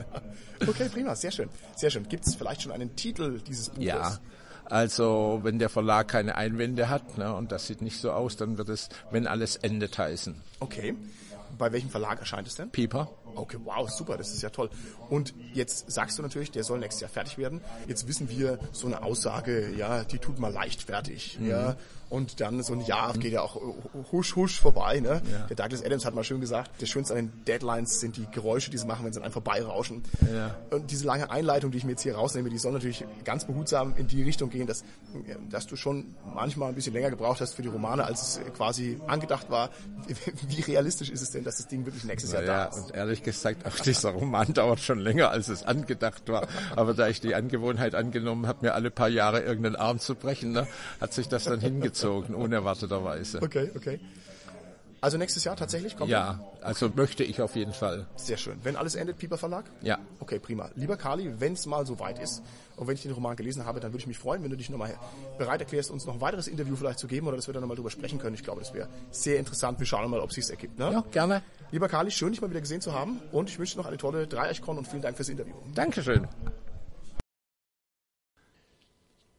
[0.66, 1.48] okay, prima, sehr schön.
[1.76, 2.08] Sehr schön.
[2.08, 3.84] Gibt es vielleicht schon einen Titel dieses Buches?
[3.84, 4.18] Ja.
[4.66, 8.56] Also wenn der Verlag keine Einwände hat, ne, und das sieht nicht so aus, dann
[8.56, 10.34] wird es, wenn alles endet, heißen.
[10.60, 10.94] Okay.
[11.58, 12.70] Bei welchem Verlag erscheint es denn?
[12.70, 13.10] Pieper.
[13.34, 14.70] Okay, wow, super, das ist ja toll.
[15.10, 17.60] Und jetzt sagst du natürlich, der soll nächstes Jahr fertig werden.
[17.86, 21.38] Jetzt wissen wir, so eine Aussage, ja, die tut mal leicht fertig.
[21.40, 21.48] Mhm.
[21.48, 21.76] Ja,
[22.14, 23.60] und dann so ein Jahr geht ja auch
[24.12, 25.00] husch husch vorbei.
[25.00, 25.20] Ne?
[25.32, 25.46] Ja.
[25.48, 28.70] Der Douglas Adams hat mal schön gesagt, das Schönste an den Deadlines sind die Geräusche,
[28.70, 30.04] die sie machen, wenn sie an einem vorbeirauschen.
[30.32, 30.54] Ja.
[30.70, 33.94] Und diese lange Einleitung, die ich mir jetzt hier rausnehme, die soll natürlich ganz behutsam
[33.96, 34.84] in die Richtung gehen, dass,
[35.50, 39.00] dass du schon manchmal ein bisschen länger gebraucht hast für die Romane, als es quasi
[39.08, 39.70] angedacht war.
[40.46, 42.76] Wie realistisch ist es denn, dass das Ding wirklich nächstes Jahr ja, da ist?
[42.76, 46.46] Und ehrlich gesagt, auch dieser Roman dauert schon länger, als es angedacht war.
[46.76, 50.52] Aber da ich die Angewohnheit angenommen habe, mir alle paar Jahre irgendeinen Arm zu brechen,
[50.52, 50.66] ne,
[51.00, 53.40] hat sich das dann hingezogen gezogen, unerwarteterweise.
[53.42, 54.00] Okay, okay.
[55.04, 58.06] Also nächstes Jahr tatsächlich kommt Ja, also möchte ich auf jeden Fall.
[58.16, 58.58] Sehr schön.
[58.62, 59.66] Wenn alles endet, Pieper Verlag?
[59.82, 59.98] Ja.
[60.18, 60.70] Okay, prima.
[60.76, 62.42] Lieber Kali, wenn es mal so weit ist
[62.76, 64.70] und wenn ich den Roman gelesen habe, dann würde ich mich freuen, wenn du dich
[64.70, 64.94] nochmal
[65.36, 67.76] bereit erklärst, uns noch ein weiteres Interview vielleicht zu geben oder dass wir dann nochmal
[67.76, 68.34] drüber sprechen können.
[68.34, 69.78] Ich glaube, das wäre sehr interessant.
[69.78, 70.78] Wir schauen mal, ob es sich ergibt.
[70.78, 70.90] Ne?
[70.90, 71.42] Ja, gerne.
[71.70, 73.98] Lieber Kali, schön, dich mal wieder gesehen zu haben und ich wünsche dir noch eine
[73.98, 75.52] tolle Dreieichkon und vielen Dank fürs Interview.
[75.74, 76.26] Dankeschön.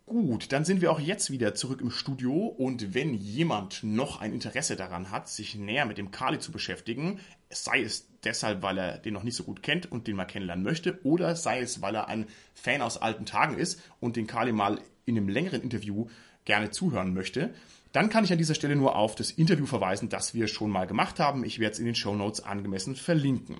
[0.08, 4.34] Gut, dann sind wir auch jetzt wieder zurück im Studio und wenn jemand noch ein
[4.34, 8.98] Interesse daran hat, sich näher mit dem Kali zu beschäftigen, sei es deshalb, weil er
[9.00, 11.96] den noch nicht so gut kennt und den mal kennenlernen möchte, oder sei es, weil
[11.96, 16.08] er ein Fan aus alten Tagen ist und den Kali mal in einem längeren Interview
[16.46, 17.56] gerne zuhören möchte,
[17.92, 20.86] dann kann ich an dieser Stelle nur auf das Interview verweisen, das wir schon mal
[20.86, 21.44] gemacht haben.
[21.44, 23.58] Ich werde es in den Show Notes angemessen verlinken.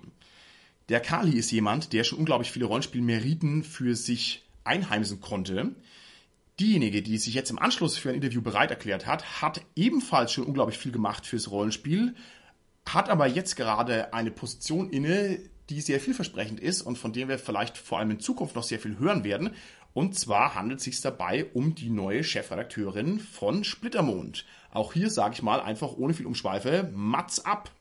[0.90, 5.74] Der Kali ist jemand, der schon unglaublich viele Rollenspielmeriten für sich einheimsen konnte.
[6.60, 10.46] Diejenige, die sich jetzt im Anschluss für ein Interview bereit erklärt hat, hat ebenfalls schon
[10.46, 12.16] unglaublich viel gemacht fürs Rollenspiel,
[12.88, 15.40] hat aber jetzt gerade eine Position inne,
[15.70, 18.80] die sehr vielversprechend ist und von der wir vielleicht vor allem in Zukunft noch sehr
[18.80, 19.52] viel hören werden.
[19.94, 24.46] Und zwar handelt es sich dabei um die neue Chefredakteurin von Splittermond.
[24.72, 27.72] Auch hier sage ich mal einfach ohne viel Umschweife, Mats ab!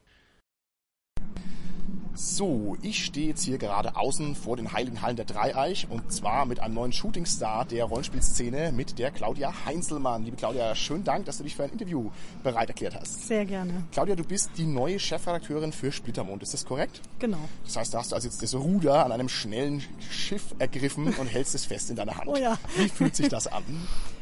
[2.16, 6.46] So, ich stehe jetzt hier gerade außen vor den Heiligen Hallen der Dreieich und zwar
[6.46, 10.24] mit einem neuen Shootingstar der Rollenspielszene, mit der Claudia Heinzelmann.
[10.24, 12.10] Liebe Claudia, schönen Dank, dass du dich für ein Interview
[12.44, 13.26] bereit erklärt hast.
[13.26, 13.82] Sehr gerne.
[13.90, 17.00] Claudia, du bist die neue Chefredakteurin für Splittermond, ist das korrekt?
[17.18, 17.48] Genau.
[17.64, 21.26] Das heißt, da hast du also jetzt das Ruder an einem schnellen Schiff ergriffen und
[21.26, 22.28] hältst es fest in deiner Hand.
[22.28, 22.56] Oh ja.
[22.76, 23.64] Wie fühlt sich das an?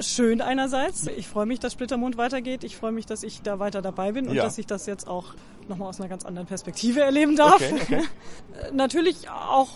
[0.00, 1.06] schön einerseits.
[1.06, 2.64] Ich freue mich, dass Splittermond weitergeht.
[2.64, 4.42] Ich freue mich, dass ich da weiter dabei bin und ja.
[4.42, 5.34] dass ich das jetzt auch
[5.68, 7.56] nochmal aus einer ganz anderen Perspektive erleben darf.
[7.56, 8.02] Okay, okay.
[8.72, 9.70] Natürlich auch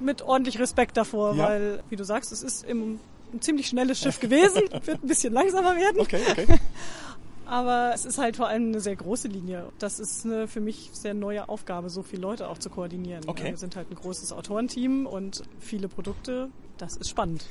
[0.00, 1.48] mit ordentlich Respekt davor, ja.
[1.48, 2.98] weil, wie du sagst, es ist im,
[3.32, 6.00] ein ziemlich schnelles Schiff gewesen, wird ein bisschen langsamer werden.
[6.00, 6.46] Okay, okay.
[7.46, 9.68] Aber es ist halt vor allem eine sehr große Linie.
[9.78, 13.24] Das ist eine für mich sehr neue Aufgabe, so viele Leute auch zu koordinieren.
[13.26, 13.50] Okay.
[13.50, 16.48] Wir sind halt ein großes Autorenteam und viele Produkte.
[16.78, 17.44] Das ist spannend.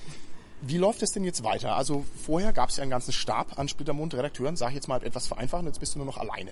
[0.64, 1.76] Wie läuft es denn jetzt weiter?
[1.76, 5.28] Also vorher gab es ja einen ganzen Stab an Splittermond-Redakteuren, sage ich jetzt mal etwas
[5.28, 6.51] vereinfachen, jetzt bist du nur noch alleine.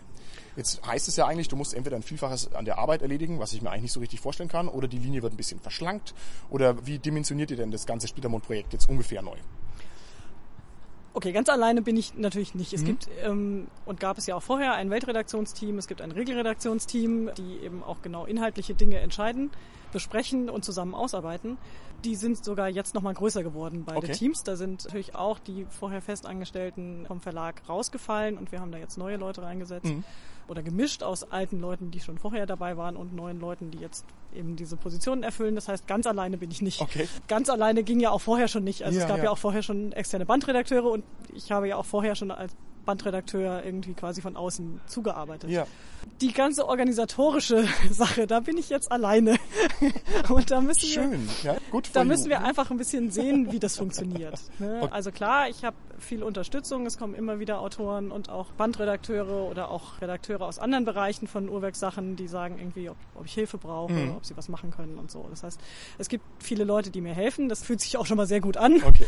[0.56, 3.54] Jetzt heißt es ja eigentlich, du musst entweder ein Vielfaches an der Arbeit erledigen, was
[3.54, 6.16] ich mir eigentlich nicht so richtig vorstellen kann, oder die Linie wird ein bisschen verschlankt.
[6.50, 9.38] Oder wie dimensioniert ihr denn das ganze Splittermond-Projekt jetzt ungefähr neu?
[11.14, 12.74] Okay, ganz alleine bin ich natürlich nicht.
[12.74, 12.86] Es mhm.
[12.86, 17.60] gibt ähm, und gab es ja auch vorher ein Weltredaktionsteam, es gibt ein Regelredaktionsteam, die
[17.64, 19.52] eben auch genau inhaltliche Dinge entscheiden,
[19.92, 21.58] besprechen und zusammen ausarbeiten.
[22.04, 24.14] Die sind sogar jetzt nochmal größer geworden, beide okay.
[24.14, 24.44] Teams.
[24.44, 28.98] Da sind natürlich auch die vorher Festangestellten vom Verlag rausgefallen und wir haben da jetzt
[28.98, 29.86] neue Leute reingesetzt.
[29.86, 30.04] Mhm.
[30.48, 34.04] oder gemischt aus alten Leuten, die schon vorher dabei waren und neuen Leuten, die jetzt
[34.34, 35.54] eben diese Positionen erfüllen.
[35.54, 36.82] Das heißt, ganz alleine bin ich nicht.
[36.82, 37.08] Okay.
[37.28, 38.84] Ganz alleine ging ja auch vorher schon nicht.
[38.84, 39.26] Also ja, es gab ja.
[39.26, 43.64] ja auch vorher schon externe Bandredakteure und ich habe ja auch vorher schon als Bandredakteur
[43.64, 45.52] irgendwie quasi von außen zugearbeitet.
[45.52, 45.68] Ja.
[46.22, 49.38] Die ganze organisatorische Sache, da bin ich jetzt alleine.
[50.30, 51.30] Und da müssen Schön.
[51.42, 54.40] wir, ja, gut da müssen wir einfach ein bisschen sehen, wie das funktioniert.
[54.60, 54.70] Ne?
[54.80, 54.94] Okay.
[54.94, 56.86] Also klar, ich habe viel Unterstützung.
[56.86, 61.50] Es kommen immer wieder Autoren und auch Bandredakteure oder auch Redakteure aus anderen Bereichen von
[61.50, 64.16] Urwerksachen, die sagen irgendwie, ob, ob ich Hilfe brauche, mhm.
[64.16, 65.26] ob sie was machen können und so.
[65.30, 65.60] Das heißt,
[65.98, 67.50] es gibt viele Leute, die mir helfen.
[67.50, 68.82] Das fühlt sich auch schon mal sehr gut an.
[68.84, 69.06] Okay.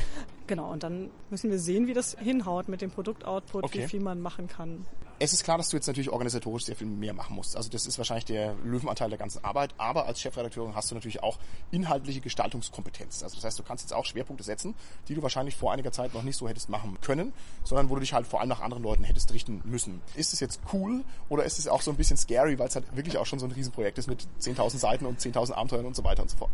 [0.48, 0.72] Genau.
[0.72, 3.84] Und dann müssen wir sehen, wie das hinhaut mit dem Produktoutput, okay.
[3.84, 4.86] wie viel man machen kann.
[5.24, 7.56] Es ist klar, dass du jetzt natürlich organisatorisch sehr viel mehr machen musst.
[7.56, 9.72] Also das ist wahrscheinlich der Löwenanteil der ganzen Arbeit.
[9.78, 11.38] Aber als Chefredakteurin hast du natürlich auch
[11.70, 13.22] inhaltliche Gestaltungskompetenz.
[13.22, 14.74] Also das heißt, du kannst jetzt auch Schwerpunkte setzen,
[15.08, 18.00] die du wahrscheinlich vor einiger Zeit noch nicht so hättest machen können, sondern wo du
[18.00, 20.02] dich halt vor allem nach anderen Leuten hättest richten müssen.
[20.16, 22.96] Ist es jetzt cool oder ist es auch so ein bisschen scary, weil es halt
[22.96, 26.04] wirklich auch schon so ein Riesenprojekt ist mit 10.000 Seiten und 10.000 Abenteuern und so
[26.04, 26.52] weiter und so fort?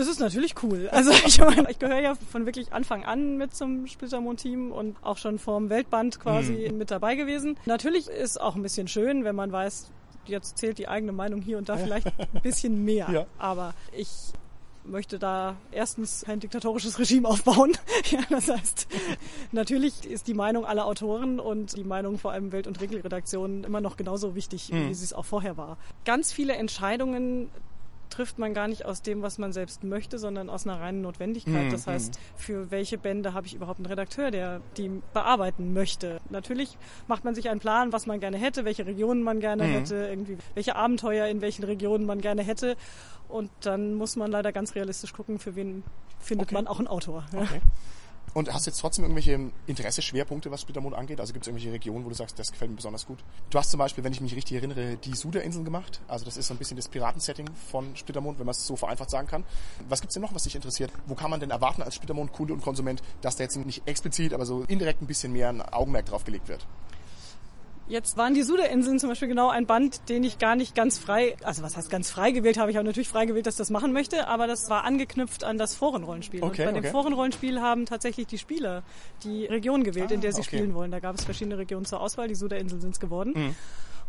[0.00, 0.88] Das ist natürlich cool.
[0.92, 5.18] Also ich, meine, ich gehöre ja von wirklich Anfang an mit zum Splittermond-Team und auch
[5.18, 6.78] schon vorm Weltband quasi mhm.
[6.78, 7.58] mit dabei gewesen.
[7.66, 9.90] Natürlich ist auch ein bisschen schön, wenn man weiß,
[10.24, 13.08] jetzt zählt die eigene Meinung hier und da vielleicht ein bisschen mehr.
[13.10, 13.26] Ja.
[13.36, 14.08] Aber ich
[14.84, 17.72] möchte da erstens kein diktatorisches Regime aufbauen.
[18.10, 18.86] ja, das heißt,
[19.52, 23.82] natürlich ist die Meinung aller Autoren und die Meinung vor allem Welt- und Regelredaktionen immer
[23.82, 24.88] noch genauso wichtig, mhm.
[24.88, 25.76] wie sie es auch vorher war.
[26.06, 27.50] Ganz viele Entscheidungen
[28.10, 31.66] trifft man gar nicht aus dem, was man selbst möchte, sondern aus einer reinen Notwendigkeit.
[31.66, 31.70] Mhm.
[31.70, 36.20] Das heißt, für welche Bände habe ich überhaupt einen Redakteur, der die bearbeiten möchte?
[36.28, 36.76] Natürlich
[37.08, 39.72] macht man sich einen Plan, was man gerne hätte, welche Regionen man gerne mhm.
[39.72, 42.76] hätte, irgendwie welche Abenteuer in welchen Regionen man gerne hätte.
[43.28, 45.84] Und dann muss man leider ganz realistisch gucken, für wen
[46.18, 46.54] findet okay.
[46.54, 47.24] man auch einen Autor.
[47.34, 47.60] Okay.
[48.32, 51.18] Und hast du jetzt trotzdem irgendwelche Interesseschwerpunkte, was Splittermond angeht?
[51.18, 53.18] Also gibt es irgendwelche Regionen, wo du sagst, das gefällt mir besonders gut?
[53.50, 56.00] Du hast zum Beispiel, wenn ich mich richtig erinnere, die Suda-Inseln gemacht.
[56.06, 59.10] Also das ist so ein bisschen das Piratensetting von Splittermond, wenn man es so vereinfacht
[59.10, 59.44] sagen kann.
[59.88, 60.92] Was gibt's denn noch, was dich interessiert?
[61.06, 64.46] Wo kann man denn erwarten als Splittermond-Kunde und Konsument, dass da jetzt nicht explizit, aber
[64.46, 66.64] so indirekt ein bisschen mehr ein Augenmerk drauf gelegt wird?
[67.90, 71.34] Jetzt waren die Suda-Inseln zum Beispiel genau ein Band, den ich gar nicht ganz frei,
[71.42, 73.70] also was heißt ganz frei gewählt habe, ich habe natürlich frei gewählt, dass ich das
[73.70, 76.40] machen möchte, aber das war angeknüpft an das Forenrollenspiel.
[76.40, 76.80] Okay, und bei okay.
[76.82, 78.84] dem Forenrollenspiel haben tatsächlich die Spieler
[79.24, 80.58] die Region gewählt, ah, in der sie okay.
[80.58, 80.92] spielen wollen.
[80.92, 83.32] Da gab es verschiedene Regionen zur Auswahl, die Suda-Inseln sind es geworden.
[83.34, 83.56] Mhm.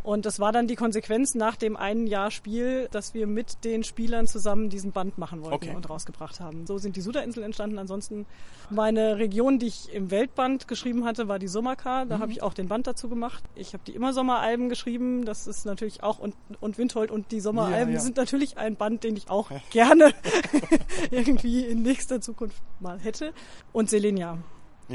[0.03, 3.83] Und das war dann die Konsequenz nach dem einen Jahr Spiel, dass wir mit den
[3.83, 5.75] Spielern zusammen diesen Band machen wollten okay.
[5.75, 6.65] und rausgebracht haben.
[6.65, 7.77] So sind die Suda-Inseln entstanden.
[7.77, 8.25] Ansonsten
[8.69, 12.05] meine Region, die ich im Weltband geschrieben hatte, war die Sommerkar.
[12.05, 12.21] Da mhm.
[12.21, 13.43] habe ich auch den Band dazu gemacht.
[13.55, 15.25] Ich habe die Immer-Sommeralben geschrieben.
[15.25, 17.99] Das ist natürlich auch und, und Windhold und die Sommeralben ja, ja.
[17.99, 20.13] sind natürlich ein Band, den ich auch gerne
[21.11, 23.33] irgendwie in nächster Zukunft mal hätte.
[23.71, 24.39] Und Selenia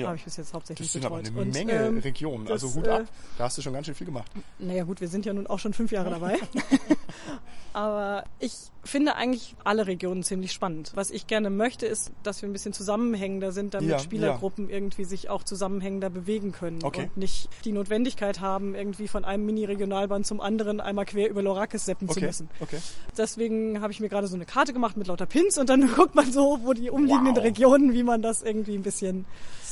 [0.02, 0.08] ja.
[0.08, 1.28] habe ich bis jetzt hauptsächlich Das sind betreut.
[1.28, 3.04] aber eine Menge ähm, Regionen, also Hut ab, äh,
[3.38, 4.30] da hast du schon ganz schön viel gemacht.
[4.58, 6.38] Naja gut, wir sind ja nun auch schon fünf Jahre dabei.
[7.72, 8.54] aber ich
[8.86, 10.92] finde eigentlich alle Regionen ziemlich spannend.
[10.94, 14.76] Was ich gerne möchte, ist, dass wir ein bisschen zusammenhängender sind, damit ja, Spielergruppen ja.
[14.76, 17.02] irgendwie sich auch zusammenhängender bewegen können okay.
[17.02, 21.84] und nicht die Notwendigkeit haben, irgendwie von einem Mini-Regionalband zum anderen einmal quer über Lorakis
[21.84, 22.20] seppen okay.
[22.20, 22.48] zu müssen.
[22.60, 22.78] Okay.
[23.16, 26.14] Deswegen habe ich mir gerade so eine Karte gemacht mit lauter Pins und dann guckt
[26.14, 27.42] man so, wo die umliegenden wow.
[27.42, 29.26] Regionen, wie man das irgendwie ein bisschen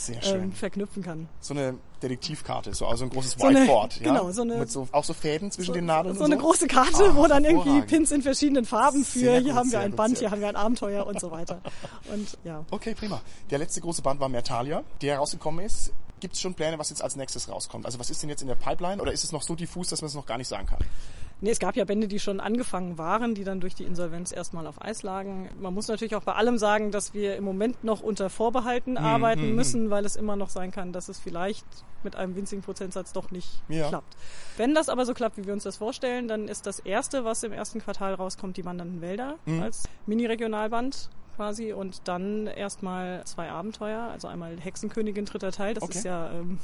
[0.09, 1.29] ähm, verknüpfen kann.
[1.41, 4.13] So eine Detektivkarte, so also ein großes so Whiteboard, eine, ja?
[4.13, 6.17] Genau, so eine mit so auch so Fäden zwischen so, den Nadeln.
[6.17, 9.53] So eine große Karte, Ach, wo dann irgendwie Pins in verschiedenen Farben für sehr hier
[9.53, 11.61] gut, haben wir ein Band, hier haben wir ein Abenteuer und so weiter.
[12.13, 12.65] Und ja.
[12.71, 13.23] Okay, prima.
[13.51, 15.93] Der letzte große Band war Mertalia, der rausgekommen ist.
[16.21, 17.87] Gibt es schon Pläne, was jetzt als nächstes rauskommt?
[17.87, 20.01] Also was ist denn jetzt in der Pipeline oder ist es noch so diffus, dass
[20.01, 20.79] man es noch gar nicht sagen kann?
[21.41, 24.67] Nee, es gab ja Bände, die schon angefangen waren, die dann durch die Insolvenz erstmal
[24.67, 25.51] auf Eis lagen.
[25.61, 28.99] Man muss natürlich auch bei allem sagen, dass wir im Moment noch unter Vorbehalten mhm.
[28.99, 29.55] arbeiten mhm.
[29.57, 31.67] müssen, weil es immer noch sein kann, dass es vielleicht
[32.03, 33.89] mit einem winzigen Prozentsatz doch nicht ja.
[33.89, 34.17] klappt.
[34.57, 37.43] Wenn das aber so klappt, wie wir uns das vorstellen, dann ist das erste, was
[37.43, 39.63] im ersten Quartal rauskommt, die Wandernden Wälder mhm.
[39.63, 45.99] als Mini-Regionalband quasi und dann erstmal zwei Abenteuer, also einmal Hexenkönigin dritter Teil, das okay.
[45.99, 46.59] ist ja ähm,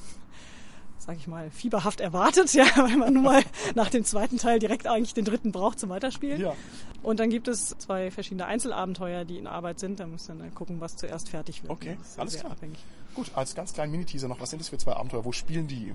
[1.01, 3.43] sag ich mal, fieberhaft erwartet, ja, weil man nun mal
[3.75, 6.41] nach dem zweiten Teil direkt eigentlich den dritten braucht zum Weiterspielen.
[6.41, 6.55] Ja.
[7.03, 10.01] Und dann gibt es zwei verschiedene Einzelabenteuer, die in Arbeit sind.
[10.01, 11.73] Da muss dann gucken, was zuerst fertig wird.
[11.73, 12.53] Okay, alles klar.
[12.53, 12.79] Abhängig.
[13.15, 15.25] Gut, als ganz kleinen Mini-Teaser noch, was sind das für zwei Abenteuer?
[15.25, 15.93] Wo spielen die?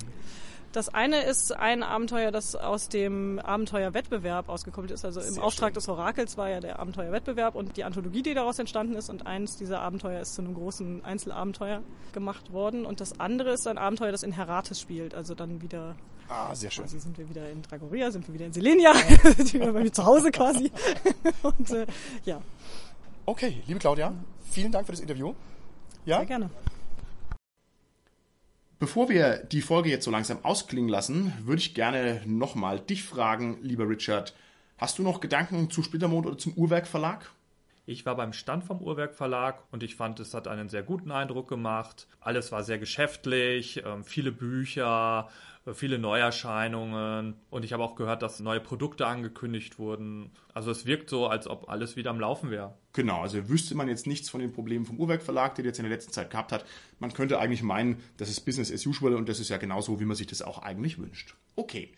[0.75, 5.05] Das eine ist ein Abenteuer, das aus dem Abenteuerwettbewerb ausgekommen ist.
[5.05, 5.75] Also im Sehr Auftrag schön.
[5.75, 9.09] des Orakels war ja der Abenteuerwettbewerb und die Anthologie, die daraus entstanden ist.
[9.09, 12.85] Und eins dieser Abenteuer ist zu einem großen Einzelabenteuer gemacht worden.
[12.85, 15.15] Und das andere ist ein Abenteuer, das in Herates spielt.
[15.15, 15.95] Also dann wieder.
[16.27, 16.83] Ah, sehr schön.
[16.83, 18.93] Also sind wir wieder in Dragoria, sind wir wieder in Selenia,
[19.37, 20.73] sind wir bei mir zu Hause quasi.
[21.41, 21.85] und äh,
[22.25, 22.41] ja.
[23.25, 24.13] Okay, liebe Claudia,
[24.51, 25.33] vielen Dank für das Interview.
[26.03, 26.17] Ja?
[26.17, 26.49] Sehr gerne.
[28.77, 33.57] Bevor wir die Folge jetzt so langsam ausklingen lassen, würde ich gerne nochmal dich fragen,
[33.61, 34.35] lieber Richard.
[34.77, 37.31] Hast du noch Gedanken zu Splittermond oder zum Uhrwerk Verlag?
[37.85, 41.11] Ich war beim Stand vom Uhrwerk Verlag und ich fand, es hat einen sehr guten
[41.11, 42.07] Eindruck gemacht.
[42.19, 45.29] Alles war sehr geschäftlich, ähm, viele Bücher,
[45.73, 50.31] viele Neuerscheinungen und ich habe auch gehört, dass neue Produkte angekündigt wurden.
[50.53, 52.77] Also es wirkt so, als ob alles wieder am Laufen wäre.
[52.93, 55.85] Genau, also wüsste man jetzt nichts von den Problemen vom Uhrwerk Verlag, der jetzt in
[55.85, 56.65] der letzten Zeit gehabt hat.
[56.99, 60.05] Man könnte eigentlich meinen, das ist Business as usual und das ist ja genauso, wie
[60.05, 61.35] man sich das auch eigentlich wünscht.
[61.55, 61.91] Okay,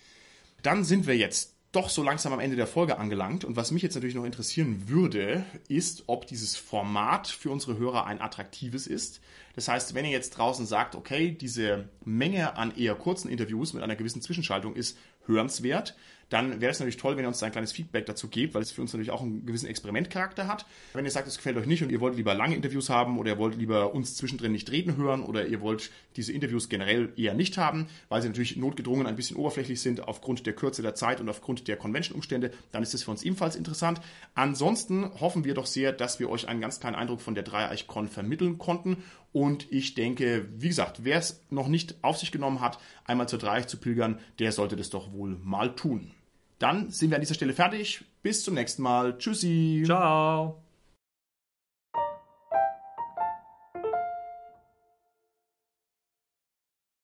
[0.64, 3.44] dann sind wir jetzt doch so langsam am Ende der Folge angelangt.
[3.44, 8.06] Und was mich jetzt natürlich noch interessieren würde, ist, ob dieses Format für unsere Hörer
[8.06, 9.22] ein attraktives ist.
[9.58, 13.82] Das heißt, wenn ihr jetzt draußen sagt, okay, diese Menge an eher kurzen Interviews mit
[13.82, 15.96] einer gewissen Zwischenschaltung ist hörenswert,
[16.30, 18.72] dann wäre es natürlich toll, wenn ihr uns ein kleines Feedback dazu gebt, weil es
[18.72, 20.66] für uns natürlich auch einen gewissen Experimentcharakter hat.
[20.94, 23.32] Wenn ihr sagt, es gefällt euch nicht und ihr wollt lieber lange Interviews haben oder
[23.32, 27.34] ihr wollt lieber uns zwischendrin nicht reden hören oder ihr wollt diese Interviews generell eher
[27.34, 31.22] nicht haben, weil sie natürlich notgedrungen ein bisschen oberflächlich sind aufgrund der Kürze der Zeit
[31.22, 34.02] und aufgrund der Convention-Umstände, dann ist es für uns ebenfalls interessant.
[34.36, 38.10] Ansonsten hoffen wir doch sehr, dass wir euch einen ganz kleinen Eindruck von der Dreieich-Con
[38.10, 38.98] vermitteln konnten
[39.32, 43.40] und ich denke, wie gesagt, wer es noch nicht auf sich genommen hat, einmal zur
[43.40, 46.12] Dreieich zu pilgern, der sollte das doch wohl mal tun.
[46.60, 48.04] Dann sind wir an dieser Stelle fertig.
[48.24, 49.18] Bis zum nächsten Mal.
[49.18, 49.84] Tschüssi.
[49.86, 50.64] Ciao.